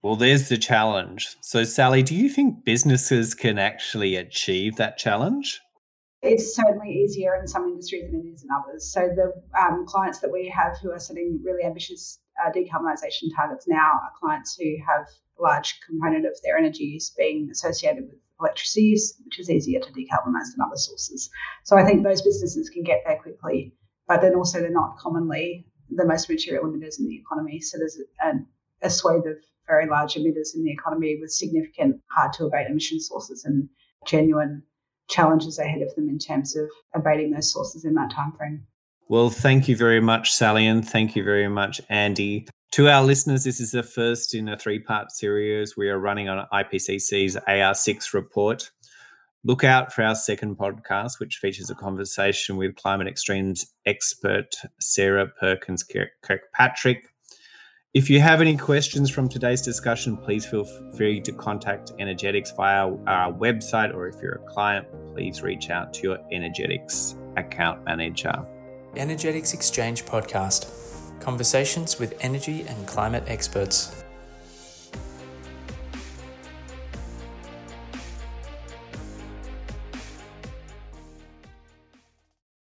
Well, 0.01 0.15
there's 0.15 0.49
the 0.49 0.57
challenge. 0.57 1.35
So, 1.41 1.63
Sally, 1.63 2.03
do 2.03 2.15
you 2.15 2.29
think 2.29 2.63
businesses 2.63 3.33
can 3.33 3.59
actually 3.59 4.15
achieve 4.15 4.77
that 4.77 4.97
challenge? 4.97 5.59
It's 6.21 6.55
certainly 6.55 6.91
easier 6.91 7.35
in 7.35 7.47
some 7.47 7.63
industries 7.63 8.11
than 8.11 8.21
it 8.21 8.33
is 8.33 8.43
in 8.43 8.49
others. 8.51 8.91
So 8.91 9.09
the 9.15 9.33
um, 9.57 9.85
clients 9.85 10.19
that 10.19 10.31
we 10.31 10.53
have 10.55 10.77
who 10.81 10.91
are 10.91 10.99
setting 10.99 11.39
really 11.43 11.63
ambitious 11.63 12.19
uh, 12.45 12.51
decarbonisation 12.51 13.33
targets 13.35 13.67
now 13.67 13.91
are 14.03 14.11
clients 14.19 14.57
who 14.57 14.75
have 14.85 15.07
a 15.39 15.41
large 15.41 15.79
component 15.85 16.25
of 16.25 16.33
their 16.43 16.57
energy 16.57 16.83
use 16.83 17.09
being 17.09 17.49
associated 17.49 18.03
with 18.03 18.19
electricity 18.39 18.87
use, 18.87 19.15
which 19.25 19.39
is 19.39 19.49
easier 19.49 19.79
to 19.79 19.91
decarbonise 19.91 20.51
than 20.55 20.65
other 20.65 20.77
sources. 20.77 21.29
So 21.63 21.77
I 21.77 21.85
think 21.85 22.03
those 22.03 22.21
businesses 22.21 22.69
can 22.69 22.83
get 22.83 23.03
there 23.05 23.17
quickly, 23.17 23.73
but 24.07 24.21
then 24.21 24.35
also 24.35 24.59
they're 24.59 24.71
not 24.71 24.97
commonly 24.97 25.65
the 25.89 26.05
most 26.05 26.29
material 26.29 26.65
emitters 26.65 26.99
in 26.99 27.07
the 27.07 27.15
economy. 27.15 27.59
So 27.59 27.77
there's 27.77 27.99
a, 28.23 28.33
a 28.81 28.89
swathe 28.89 29.25
of 29.25 29.37
very 29.67 29.87
large 29.87 30.15
emitters 30.15 30.55
in 30.55 30.63
the 30.63 30.71
economy 30.71 31.17
with 31.19 31.31
significant 31.31 32.01
hard 32.11 32.33
to 32.33 32.45
abate 32.45 32.67
emission 32.67 32.99
sources 32.99 33.45
and 33.45 33.69
genuine 34.05 34.63
challenges 35.09 35.59
ahead 35.59 35.81
of 35.81 35.93
them 35.95 36.07
in 36.07 36.19
terms 36.19 36.55
of 36.55 36.69
abating 36.93 37.31
those 37.31 37.51
sources 37.51 37.85
in 37.85 37.93
that 37.95 38.11
time 38.11 38.31
frame. 38.31 38.65
Well, 39.07 39.31
thank 39.31 39.67
you 39.67 39.75
very 39.75 39.99
much, 39.99 40.31
Sally, 40.31 40.67
and 40.67 40.87
thank 40.87 41.15
you 41.15 41.23
very 41.23 41.47
much, 41.47 41.81
Andy. 41.89 42.47
To 42.73 42.87
our 42.87 43.03
listeners, 43.03 43.43
this 43.43 43.59
is 43.59 43.71
the 43.71 43.83
first 43.83 44.35
in 44.35 44.47
a 44.47 44.57
three 44.57 44.79
part 44.79 45.11
series 45.11 45.75
we 45.75 45.89
are 45.89 45.99
running 45.99 46.29
on 46.29 46.47
IPCC's 46.53 47.35
AR6 47.47 48.13
report. 48.13 48.71
Look 49.43 49.63
out 49.63 49.93
for 49.93 50.03
our 50.03 50.15
second 50.15 50.57
podcast, 50.57 51.19
which 51.19 51.37
features 51.37 51.69
a 51.69 51.75
conversation 51.75 52.57
with 52.57 52.75
climate 52.75 53.07
extremes 53.07 53.65
expert 53.85 54.55
Sarah 54.79 55.27
Perkins 55.27 55.83
Kirkpatrick 56.21 57.05
if 57.95 58.07
you 58.07 58.19
have 58.19 58.39
any 58.39 58.55
questions 58.55 59.09
from 59.09 59.27
today's 59.27 59.63
discussion, 59.63 60.15
please 60.15 60.45
feel 60.45 60.63
free 60.95 61.19
to 61.21 61.31
contact 61.31 61.91
Energetics 61.97 62.51
via 62.51 62.85
our 63.07 63.33
website, 63.33 63.95
or 63.95 64.07
if 64.07 64.21
you're 64.21 64.35
a 64.35 64.51
client, 64.51 64.85
please 65.11 65.41
reach 65.41 65.71
out 65.71 65.91
to 65.95 66.03
your 66.03 66.19
Energetics 66.31 67.15
account 67.35 67.83
manager. 67.85 68.45
Energetics 68.95 69.55
Exchange 69.55 70.05
Podcast 70.05 70.65
Conversations 71.19 71.99
with 71.99 72.15
energy 72.21 72.65
and 72.67 72.87
climate 72.87 73.23
experts. 73.27 73.98